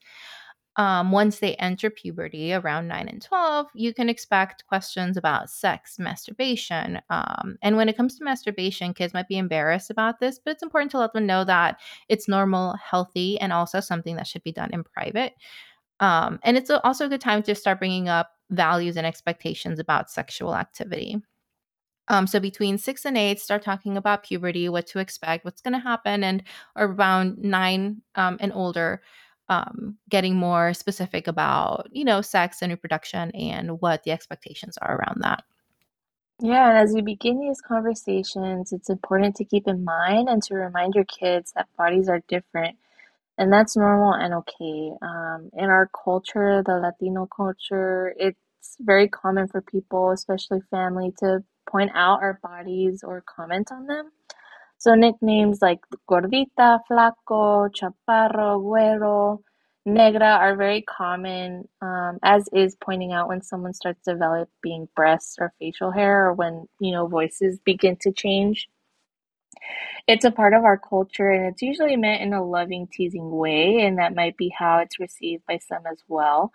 um, 0.79 1.11
once 1.11 1.39
they 1.39 1.55
enter 1.55 1.89
puberty 1.89 2.53
around 2.53 2.87
9 2.87 3.09
and 3.09 3.21
12, 3.21 3.67
you 3.73 3.93
can 3.93 4.07
expect 4.07 4.65
questions 4.65 5.17
about 5.17 5.49
sex, 5.49 5.99
masturbation. 5.99 7.01
Um, 7.09 7.57
and 7.61 7.75
when 7.75 7.89
it 7.89 7.97
comes 7.97 8.17
to 8.17 8.23
masturbation, 8.23 8.93
kids 8.93 9.13
might 9.13 9.27
be 9.27 9.37
embarrassed 9.37 9.89
about 9.89 10.21
this, 10.21 10.39
but 10.39 10.51
it's 10.51 10.63
important 10.63 10.89
to 10.91 10.97
let 10.97 11.11
them 11.11 11.25
know 11.25 11.43
that 11.43 11.81
it's 12.07 12.29
normal, 12.29 12.77
healthy, 12.77 13.37
and 13.41 13.51
also 13.51 13.81
something 13.81 14.15
that 14.15 14.25
should 14.25 14.41
be 14.43 14.53
done 14.53 14.69
in 14.71 14.85
private. 14.85 15.33
Um, 15.99 16.39
and 16.43 16.55
it's 16.55 16.69
also 16.69 17.07
a 17.07 17.09
good 17.09 17.19
time 17.19 17.43
to 17.43 17.55
start 17.55 17.79
bringing 17.79 18.07
up 18.07 18.31
values 18.49 18.95
and 18.95 19.05
expectations 19.05 19.79
about 19.79 20.09
sexual 20.09 20.55
activity. 20.55 21.21
Um, 22.07 22.25
so 22.25 22.39
between 22.39 22.77
six 22.77 23.05
and 23.05 23.17
eight, 23.17 23.41
start 23.41 23.63
talking 23.63 23.97
about 23.97 24.23
puberty, 24.23 24.69
what 24.69 24.87
to 24.87 24.99
expect, 24.99 25.43
what's 25.43 25.61
going 25.61 25.73
to 25.73 25.79
happen, 25.79 26.23
and 26.23 26.41
around 26.77 27.37
nine 27.37 28.01
um, 28.15 28.37
and 28.39 28.53
older, 28.53 29.01
um, 29.49 29.97
getting 30.09 30.35
more 30.35 30.73
specific 30.73 31.27
about 31.27 31.87
you 31.91 32.05
know 32.05 32.21
sex 32.21 32.61
and 32.61 32.71
reproduction 32.71 33.31
and 33.31 33.81
what 33.81 34.03
the 34.03 34.11
expectations 34.11 34.77
are 34.81 34.95
around 34.97 35.21
that 35.21 35.43
Yeah, 36.41 36.69
and 36.69 36.77
as 36.77 36.93
you 36.95 37.01
begin 37.03 37.39
these 37.39 37.61
conversations, 37.61 38.71
it's 38.71 38.89
important 38.89 39.35
to 39.37 39.45
keep 39.45 39.67
in 39.67 39.83
mind 39.83 40.29
and 40.29 40.41
to 40.43 40.55
remind 40.55 40.93
your 40.95 41.05
kids 41.05 41.51
that 41.55 41.67
bodies 41.77 42.07
are 42.07 42.21
different 42.27 42.77
and 43.39 43.53
that's 43.53 43.77
normal 43.77 44.13
and 44.13 44.33
okay. 44.33 44.91
Um, 45.01 45.49
in 45.53 45.69
our 45.69 45.89
culture, 46.03 46.61
the 46.63 46.73
Latino 46.73 47.25
culture, 47.25 48.13
it's 48.17 48.37
very 48.81 49.07
common 49.07 49.47
for 49.47 49.61
people, 49.61 50.11
especially 50.11 50.59
family, 50.69 51.13
to 51.19 51.43
point 51.67 51.91
out 51.95 52.21
our 52.21 52.37
bodies 52.43 53.01
or 53.01 53.23
comment 53.25 53.69
on 53.71 53.87
them. 53.87 54.11
So 54.79 54.95
nicknames 54.95 55.61
like 55.61 55.81
gordita, 56.09 56.81
flaco, 56.89 57.69
chaparro, 57.69 58.61
güero, 58.63 59.43
negra 59.85 60.27
are 60.27 60.55
very 60.57 60.83
common, 60.83 61.67
um, 61.81 62.19
as 62.23 62.49
is 62.53 62.77
pointing 62.77 63.13
out 63.13 63.29
when 63.29 63.41
someone 63.43 63.73
starts 63.73 64.01
developing 64.05 64.89
breasts 64.95 65.37
or 65.39 65.53
facial 65.59 65.91
hair 65.91 66.27
or 66.27 66.33
when, 66.33 66.67
you 66.79 66.93
know, 66.93 67.07
voices 67.07 67.59
begin 67.65 67.97
to 68.01 68.11
change. 68.13 68.69
It's 70.07 70.25
a 70.25 70.31
part 70.31 70.53
of 70.53 70.63
our 70.65 70.77
culture 70.77 71.29
and 71.29 71.45
it's 71.47 71.61
usually 71.61 71.95
meant 71.97 72.21
in 72.21 72.33
a 72.33 72.43
loving, 72.45 72.87
teasing 72.91 73.31
way, 73.31 73.81
and 73.81 73.97
that 73.99 74.15
might 74.15 74.37
be 74.37 74.49
how 74.49 74.79
it's 74.79 74.99
received 74.99 75.45
by 75.47 75.59
some 75.59 75.85
as 75.91 76.03
well. 76.07 76.51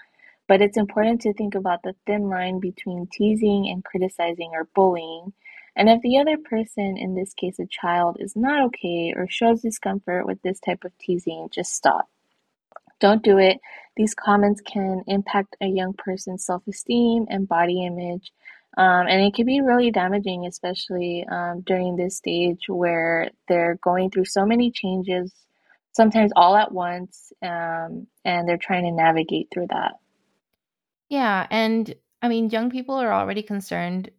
But 0.49 0.63
it's 0.63 0.77
important 0.77 1.23
to 1.23 1.33
think 1.35 1.55
about 1.55 1.83
the 1.83 1.95
thin 2.07 2.29
line 2.29 2.61
between 2.61 3.09
teasing 3.13 3.69
and 3.71 3.85
criticizing 3.85 4.53
or 4.55 4.69
bullying. 4.75 5.33
And 5.77 5.89
if 5.89 6.01
the 6.03 6.19
other 6.19 6.37
person, 6.37 6.97
in 6.97 7.15
this 7.15 7.35
case 7.35 7.59
a 7.59 7.67
child, 7.67 8.19
is 8.21 8.37
not 8.37 8.67
okay 8.67 9.13
or 9.17 9.27
shows 9.29 9.63
discomfort 9.63 10.27
with 10.27 10.41
this 10.43 10.61
type 10.61 10.85
of 10.85 10.97
teasing, 10.99 11.49
just 11.53 11.73
stop. 11.73 12.09
Don't 13.01 13.23
do 13.23 13.39
it. 13.39 13.59
These 13.97 14.15
comments 14.15 14.61
can 14.61 15.03
impact 15.09 15.57
a 15.61 15.67
young 15.67 15.95
person's 15.95 16.45
self-esteem 16.45 17.27
and 17.29 17.49
body 17.49 17.85
image. 17.85 18.33
Um, 18.77 19.07
and 19.09 19.21
it 19.21 19.35
can 19.35 19.47
be 19.47 19.61
really 19.61 19.91
damaging, 19.91 20.47
especially 20.47 21.25
um, 21.31 21.61
during 21.61 21.97
this 21.97 22.17
stage 22.17 22.69
where 22.69 23.31
they're 23.49 23.79
going 23.83 24.11
through 24.11 24.25
so 24.25 24.45
many 24.45 24.71
changes, 24.71 25.33
sometimes 25.93 26.33
all 26.35 26.57
at 26.57 26.73
once, 26.73 27.33
um, 27.43 28.07
and 28.25 28.49
they're 28.49 28.57
trying 28.57 28.85
to 28.85 28.91
navigate 28.91 29.49
through 29.53 29.69
that. 29.69 29.95
Yeah, 31.09 31.47
and 31.51 31.95
I 32.21 32.29
mean, 32.29 32.51
young 32.51 32.71
people 32.71 32.97
are 32.97 33.13
already 33.13 33.43
concerned 33.43 34.11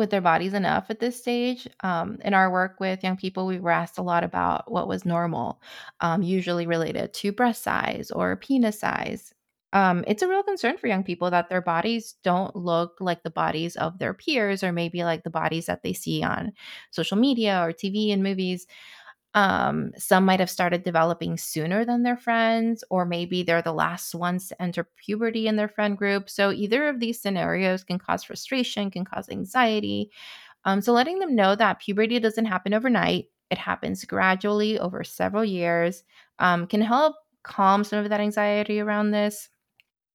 with 0.00 0.10
their 0.10 0.20
bodies 0.22 0.54
enough 0.54 0.86
at 0.90 1.00
this 1.00 1.18
stage. 1.18 1.68
Um, 1.82 2.18
in 2.24 2.34
our 2.34 2.50
work 2.50 2.80
with 2.80 3.04
young 3.04 3.16
people, 3.18 3.46
we 3.46 3.60
were 3.60 3.70
asked 3.70 3.98
a 3.98 4.02
lot 4.02 4.24
about 4.24 4.70
what 4.72 4.88
was 4.88 5.06
normal, 5.06 5.62
um, 6.00 6.22
usually 6.22 6.66
related 6.66 7.14
to 7.14 7.32
breast 7.32 7.62
size 7.62 8.10
or 8.10 8.36
penis 8.36 8.80
size. 8.80 9.34
Um, 9.72 10.02
it's 10.08 10.22
a 10.22 10.28
real 10.28 10.42
concern 10.42 10.78
for 10.78 10.88
young 10.88 11.04
people 11.04 11.30
that 11.30 11.48
their 11.48 11.62
bodies 11.62 12.16
don't 12.24 12.56
look 12.56 12.96
like 13.00 13.22
the 13.22 13.30
bodies 13.30 13.76
of 13.76 14.00
their 14.00 14.14
peers 14.14 14.64
or 14.64 14.72
maybe 14.72 15.04
like 15.04 15.22
the 15.22 15.30
bodies 15.30 15.66
that 15.66 15.84
they 15.84 15.92
see 15.92 16.24
on 16.24 16.52
social 16.90 17.16
media 17.16 17.62
or 17.64 17.72
TV 17.72 18.12
and 18.12 18.22
movies. 18.22 18.66
Um, 19.34 19.92
some 19.96 20.24
might 20.24 20.40
have 20.40 20.50
started 20.50 20.82
developing 20.82 21.36
sooner 21.36 21.84
than 21.84 22.02
their 22.02 22.16
friends, 22.16 22.82
or 22.90 23.04
maybe 23.04 23.42
they're 23.42 23.62
the 23.62 23.72
last 23.72 24.14
ones 24.14 24.48
to 24.48 24.60
enter 24.60 24.88
puberty 24.96 25.46
in 25.46 25.54
their 25.56 25.68
friend 25.68 25.96
group. 25.96 26.28
So, 26.28 26.50
either 26.50 26.88
of 26.88 26.98
these 26.98 27.20
scenarios 27.20 27.84
can 27.84 27.98
cause 27.98 28.24
frustration, 28.24 28.90
can 28.90 29.04
cause 29.04 29.28
anxiety. 29.28 30.10
Um, 30.64 30.80
so, 30.80 30.92
letting 30.92 31.20
them 31.20 31.36
know 31.36 31.54
that 31.54 31.80
puberty 31.80 32.18
doesn't 32.18 32.46
happen 32.46 32.74
overnight, 32.74 33.26
it 33.50 33.58
happens 33.58 34.04
gradually 34.04 34.78
over 34.78 35.04
several 35.04 35.44
years, 35.44 36.02
um, 36.40 36.66
can 36.66 36.80
help 36.80 37.16
calm 37.44 37.84
some 37.84 38.00
of 38.00 38.08
that 38.10 38.20
anxiety 38.20 38.80
around 38.80 39.12
this. 39.12 39.48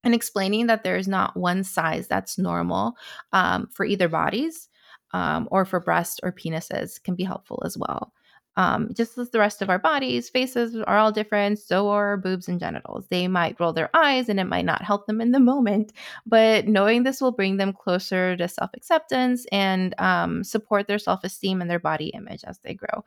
And 0.04 0.13
explaining 0.13 0.67
that 0.67 0.84
there 0.84 0.97
is 0.97 1.08
not 1.08 1.36
one 1.36 1.63
size 1.63 2.08
that's 2.08 2.38
normal 2.38 2.95
um, 3.34 3.67
for 3.73 3.86
either 3.86 4.08
bodies 4.08 4.69
um, 5.13 5.47
or 5.49 5.65
for 5.65 5.80
breasts 5.80 6.19
or 6.21 6.32
penises 6.32 7.01
can 7.01 7.15
be 7.15 7.23
helpful 7.23 7.63
as 7.65 7.75
well. 7.78 8.13
Um, 8.58 8.89
just 8.94 9.18
as 9.18 9.30
the 9.32 9.39
rest 9.39 9.62
of 9.62 9.70
our 9.70 9.80
bodies, 9.80 10.30
faces 10.30 10.76
are 10.76 10.98
all 10.98 11.12
different, 11.12 11.60
so 11.60 11.89
are 11.89 12.15
boobs 12.18 12.48
and 12.48 12.60
genitals. 12.60 13.06
They 13.10 13.28
might 13.28 13.60
roll 13.60 13.74
their 13.74 13.89
eyes 13.94 14.30
and 14.30 14.39
it 14.39 14.46
might 14.46 14.65
not 14.65 14.82
help 14.84 15.08
them 15.08 15.20
in 15.22 15.32
the 15.32 15.39
moment, 15.39 15.91
but 16.26 16.68
knowing 16.68 17.04
this 17.04 17.20
will 17.22 17.32
bring 17.34 17.58
them 17.58 17.74
closer 17.74 18.38
to 18.38 18.48
self 18.48 18.72
acceptance 18.74 19.46
and 19.52 19.94
um, 20.00 20.44
support 20.44 20.88
their 20.88 21.00
self 21.00 21.24
esteem 21.24 21.62
and 21.62 21.70
their 21.70 21.80
body 21.80 22.08
image 22.08 22.44
as 22.46 22.60
they 22.60 22.74
grow. 22.74 23.04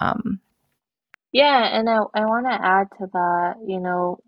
Um, 0.00 0.40
Yeah, 1.32 1.64
and 1.78 1.88
I, 1.88 1.96
I 2.14 2.24
want 2.26 2.46
to 2.46 2.52
add 2.52 2.88
to 2.98 3.06
that, 3.12 3.54
you 3.66 3.80
know, 3.80 4.20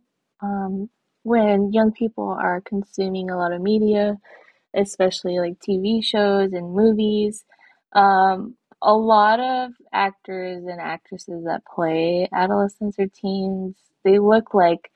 um, 0.43 0.91
when 1.23 1.73
young 1.73 1.93
people 1.93 2.29
are 2.29 2.61
consuming 2.63 3.31
a 3.31 3.37
lot 3.39 3.53
of 3.53 3.63
media, 3.63 4.17
especially 4.75 5.39
like 5.41 5.61
TV 5.61 6.03
shows 6.03 6.53
and 6.53 6.75
movies. 6.75 7.45
Um, 7.95 8.57
a 8.83 8.95
lot 8.95 9.41
of 9.41 9.73
actors 9.93 10.65
and 10.65 10.81
actresses 10.81 11.45
that 11.45 11.63
play 11.67 12.29
adolescents 12.33 12.99
or 12.99 13.07
teens, 13.09 13.77
they 14.05 14.19
look 14.19 14.55
like 14.55 14.91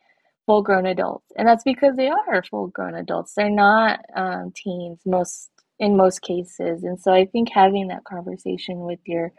full 0.46 0.62
grown 0.62 0.86
adults. 0.86 1.26
And 1.36 1.48
that's 1.48 1.64
because 1.64 1.96
they 1.96 2.08
are 2.08 2.42
full 2.44 2.68
grown 2.68 2.94
adults. 2.94 3.34
They're 3.34 3.50
not 3.50 4.00
um, 4.14 4.52
teens 4.54 5.00
most 5.06 5.50
in 5.78 5.96
most 5.96 6.22
cases. 6.22 6.84
And 6.84 7.00
so 7.00 7.12
I 7.12 7.26
think 7.26 7.48
having 7.50 7.88
that 7.88 8.04
conversation 8.04 8.80
with 8.80 9.00
your 9.04 9.32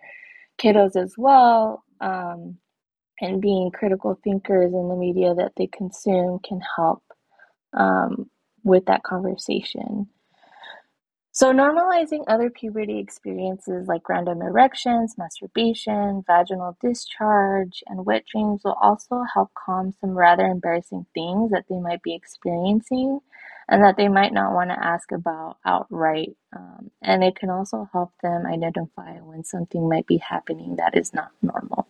kiddos 0.59 0.95
as 0.95 1.13
well 1.17 1.83
um, 2.01 2.57
and 3.21 3.41
being 3.41 3.71
critical 3.71 4.19
thinkers 4.23 4.73
in 4.73 4.89
the 4.89 4.95
media 4.95 5.33
that 5.35 5.53
they 5.57 5.67
consume 5.67 6.39
can 6.39 6.61
help 6.75 7.03
um, 7.73 8.29
with 8.63 8.85
that 8.85 9.03
conversation. 9.03 10.07
So, 11.35 11.51
normalizing 11.51 12.25
other 12.27 12.51
puberty 12.51 12.99
experiences 12.99 13.87
like 13.87 14.07
random 14.07 14.43
erections, 14.43 15.17
masturbation, 15.17 16.23
vaginal 16.27 16.77
discharge, 16.79 17.83
and 17.87 18.05
wet 18.05 18.25
dreams 18.31 18.61
will 18.63 18.77
also 18.79 19.23
help 19.33 19.49
calm 19.55 19.93
some 19.99 20.11
rather 20.11 20.45
embarrassing 20.45 21.07
things 21.15 21.49
that 21.49 21.65
they 21.67 21.79
might 21.79 22.03
be 22.03 22.13
experiencing 22.13 23.19
and 23.67 23.83
that 23.83 23.97
they 23.97 24.09
might 24.09 24.31
not 24.31 24.53
want 24.53 24.69
to 24.69 24.85
ask 24.85 25.11
about 25.11 25.57
outright. 25.65 26.37
Um, 26.55 26.91
and 27.01 27.23
it 27.23 27.35
can 27.35 27.49
also 27.49 27.89
help 27.91 28.11
them 28.21 28.45
identify 28.45 29.13
when 29.17 29.43
something 29.43 29.89
might 29.89 30.05
be 30.05 30.17
happening 30.17 30.75
that 30.75 30.95
is 30.95 31.15
not 31.15 31.31
normal. 31.41 31.87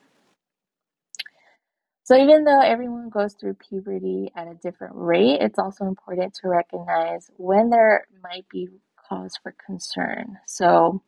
So, 2.06 2.16
even 2.16 2.46
though 2.46 2.62
everyone 2.62 3.10
goes 3.10 3.34
through 3.34 3.56
puberty 3.56 4.32
at 4.38 4.48
a 4.48 4.56
different 4.56 4.96
rate, 4.96 5.42
it's 5.42 5.60
also 5.60 5.86
important 5.86 6.34
to 6.36 6.48
recognize 6.48 7.30
when 7.36 7.70
there 7.72 8.08
might 8.24 8.48
be 8.48 8.70
cause 9.14 9.38
for 9.42 9.54
concern. 9.66 10.38
So, 10.48 11.02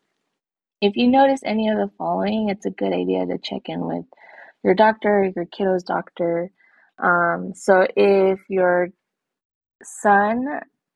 if 0.81 0.95
you 0.95 1.07
notice 1.07 1.41
any 1.43 1.69
of 1.69 1.77
the 1.77 1.89
following, 1.97 2.49
it's 2.49 2.65
a 2.65 2.69
good 2.69 2.93
idea 2.93 3.25
to 3.25 3.37
check 3.37 3.63
in 3.65 3.85
with 3.85 4.05
your 4.63 4.75
doctor, 4.75 5.31
your 5.35 5.45
kiddo's 5.45 5.83
doctor. 5.83 6.51
Um, 6.99 7.53
so, 7.55 7.87
if 7.95 8.39
your 8.49 8.89
son 9.83 10.45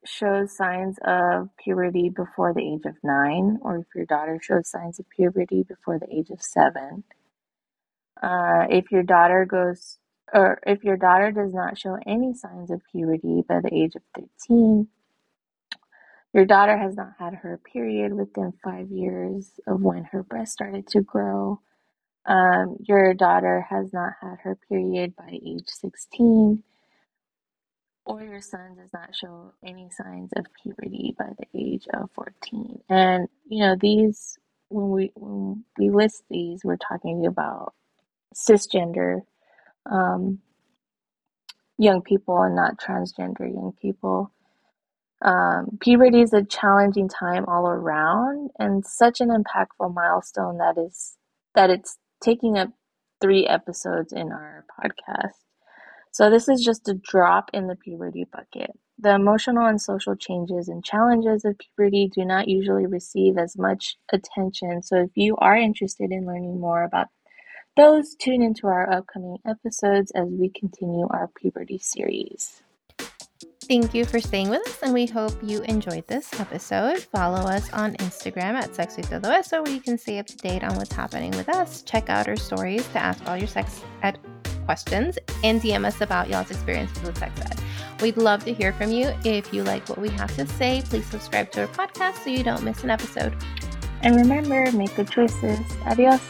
shows 0.05 0.55
signs 0.55 0.97
of 1.05 1.49
puberty 1.63 2.09
before 2.09 2.53
the 2.53 2.61
age 2.61 2.85
of 2.85 2.95
nine, 3.03 3.57
or 3.61 3.77
if 3.77 3.87
your 3.95 4.05
daughter 4.05 4.39
shows 4.41 4.69
signs 4.69 4.99
of 4.99 5.05
puberty 5.09 5.63
before 5.63 5.99
the 5.99 6.07
age 6.13 6.29
of 6.29 6.41
seven, 6.41 7.03
uh, 8.21 8.65
if 8.69 8.91
your 8.91 9.03
daughter 9.03 9.45
goes, 9.45 9.97
or 10.33 10.59
if 10.65 10.83
your 10.83 10.97
daughter 10.97 11.31
does 11.31 11.53
not 11.53 11.77
show 11.77 11.97
any 12.05 12.33
signs 12.33 12.69
of 12.71 12.81
puberty 12.91 13.43
by 13.47 13.59
the 13.61 13.73
age 13.73 13.95
of 13.95 14.01
13, 14.47 14.87
your 16.33 16.45
daughter 16.45 16.77
has 16.77 16.95
not 16.95 17.13
had 17.19 17.33
her 17.35 17.59
period 17.73 18.13
within 18.13 18.53
five 18.63 18.89
years 18.91 19.51
of 19.67 19.81
when 19.81 20.05
her 20.05 20.23
breast 20.23 20.53
started 20.53 20.87
to 20.89 21.01
grow. 21.01 21.61
Um, 22.25 22.77
your 22.87 23.13
daughter 23.15 23.65
has 23.69 23.93
not 23.93 24.13
had 24.21 24.37
her 24.43 24.57
period 24.69 25.15
by 25.15 25.29
age 25.31 25.67
16, 25.67 26.63
or 28.05 28.21
your 28.23 28.41
son 28.41 28.75
does 28.77 28.91
not 28.93 29.15
show 29.15 29.53
any 29.65 29.89
signs 29.91 30.31
of 30.35 30.45
puberty 30.61 31.15
by 31.17 31.29
the 31.39 31.47
age 31.59 31.87
of 31.93 32.09
14. 32.15 32.81
And, 32.89 33.27
you 33.47 33.65
know, 33.65 33.75
these, 33.79 34.37
when 34.69 34.89
we, 34.91 35.11
when 35.15 35.65
we 35.77 35.89
list 35.89 36.23
these, 36.29 36.61
we're 36.63 36.77
talking 36.77 37.25
about 37.25 37.73
cisgender 38.35 39.21
um, 39.89 40.39
young 41.77 42.01
people 42.01 42.41
and 42.41 42.55
not 42.55 42.79
transgender 42.79 43.41
young 43.51 43.73
people. 43.81 44.31
Um, 45.21 45.77
puberty 45.81 46.21
is 46.21 46.33
a 46.33 46.43
challenging 46.43 47.09
time 47.09 47.45
all 47.47 47.67
around 47.67 48.51
and 48.57 48.85
such 48.85 49.19
an 49.19 49.29
impactful 49.29 49.93
milestone 49.93 50.57
that 50.59 50.77
is 50.77 51.17
that 51.55 51.69
it's 51.69 51.97
taking 52.23 52.57
up 52.57 52.69
three 53.19 53.45
episodes 53.45 54.13
in 54.13 54.31
our 54.31 54.65
podcast. 54.79 55.33
So 56.11 56.29
this 56.29 56.47
is 56.47 56.63
just 56.63 56.87
a 56.87 56.93
drop 56.93 57.49
in 57.53 57.67
the 57.67 57.75
puberty 57.75 58.25
bucket. 58.31 58.71
The 58.97 59.13
emotional 59.13 59.67
and 59.67 59.81
social 59.81 60.15
changes 60.15 60.67
and 60.67 60.83
challenges 60.83 61.45
of 61.45 61.57
puberty 61.57 62.09
do 62.13 62.25
not 62.25 62.47
usually 62.47 62.85
receive 62.85 63.37
as 63.37 63.57
much 63.57 63.97
attention. 64.11 64.81
So 64.83 65.03
if 65.03 65.11
you 65.15 65.35
are 65.37 65.55
interested 65.55 66.11
in 66.11 66.25
learning 66.25 66.59
more 66.59 66.83
about 66.83 67.07
those, 67.77 68.15
tune 68.15 68.41
into 68.41 68.67
our 68.67 68.91
upcoming 68.91 69.37
episodes 69.45 70.11
as 70.11 70.27
we 70.29 70.49
continue 70.49 71.07
our 71.09 71.29
puberty 71.39 71.77
series. 71.77 72.61
Thank 73.69 73.93
you 73.93 74.03
for 74.03 74.19
staying 74.19 74.49
with 74.49 74.67
us, 74.67 74.79
and 74.81 74.95
we 74.95 75.05
hope 75.05 75.37
you 75.43 75.61
enjoyed 75.61 76.07
this 76.07 76.27
episode. 76.39 77.01
Follow 77.01 77.47
us 77.47 77.71
on 77.71 77.93
Instagram 77.97 78.55
at 78.55 78.71
Sexo 78.71 78.97
y 78.97 79.03
Todo 79.03 79.29
Eso, 79.29 79.61
where 79.61 79.71
you 79.71 79.79
can 79.79 79.95
stay 79.95 80.17
up 80.17 80.25
to 80.25 80.35
date 80.37 80.63
on 80.63 80.75
what's 80.75 80.91
happening 80.91 81.29
with 81.37 81.47
us. 81.49 81.83
Check 81.83 82.09
out 82.09 82.27
our 82.27 82.35
stories 82.35 82.87
to 82.93 82.97
ask 82.97 83.23
all 83.29 83.37
your 83.37 83.47
sex 83.47 83.83
ed 84.01 84.17
questions 84.65 85.19
and 85.43 85.61
DM 85.61 85.85
us 85.85 86.01
about 86.01 86.29
y'all's 86.29 86.49
experiences 86.49 87.03
with 87.03 87.15
sex 87.19 87.39
ed. 87.41 87.61
We'd 88.01 88.17
love 88.17 88.43
to 88.45 88.53
hear 88.55 88.73
from 88.73 88.91
you. 88.91 89.13
If 89.23 89.53
you 89.53 89.63
like 89.63 89.87
what 89.87 89.99
we 89.99 90.09
have 90.09 90.35
to 90.37 90.47
say, 90.47 90.81
please 90.85 91.05
subscribe 91.05 91.51
to 91.51 91.61
our 91.61 91.67
podcast 91.67 92.23
so 92.23 92.31
you 92.31 92.43
don't 92.43 92.63
miss 92.63 92.83
an 92.83 92.89
episode. 92.89 93.37
And 94.01 94.15
remember, 94.15 94.71
make 94.71 94.95
good 94.95 95.11
choices. 95.11 95.59
Adios. 95.85 96.21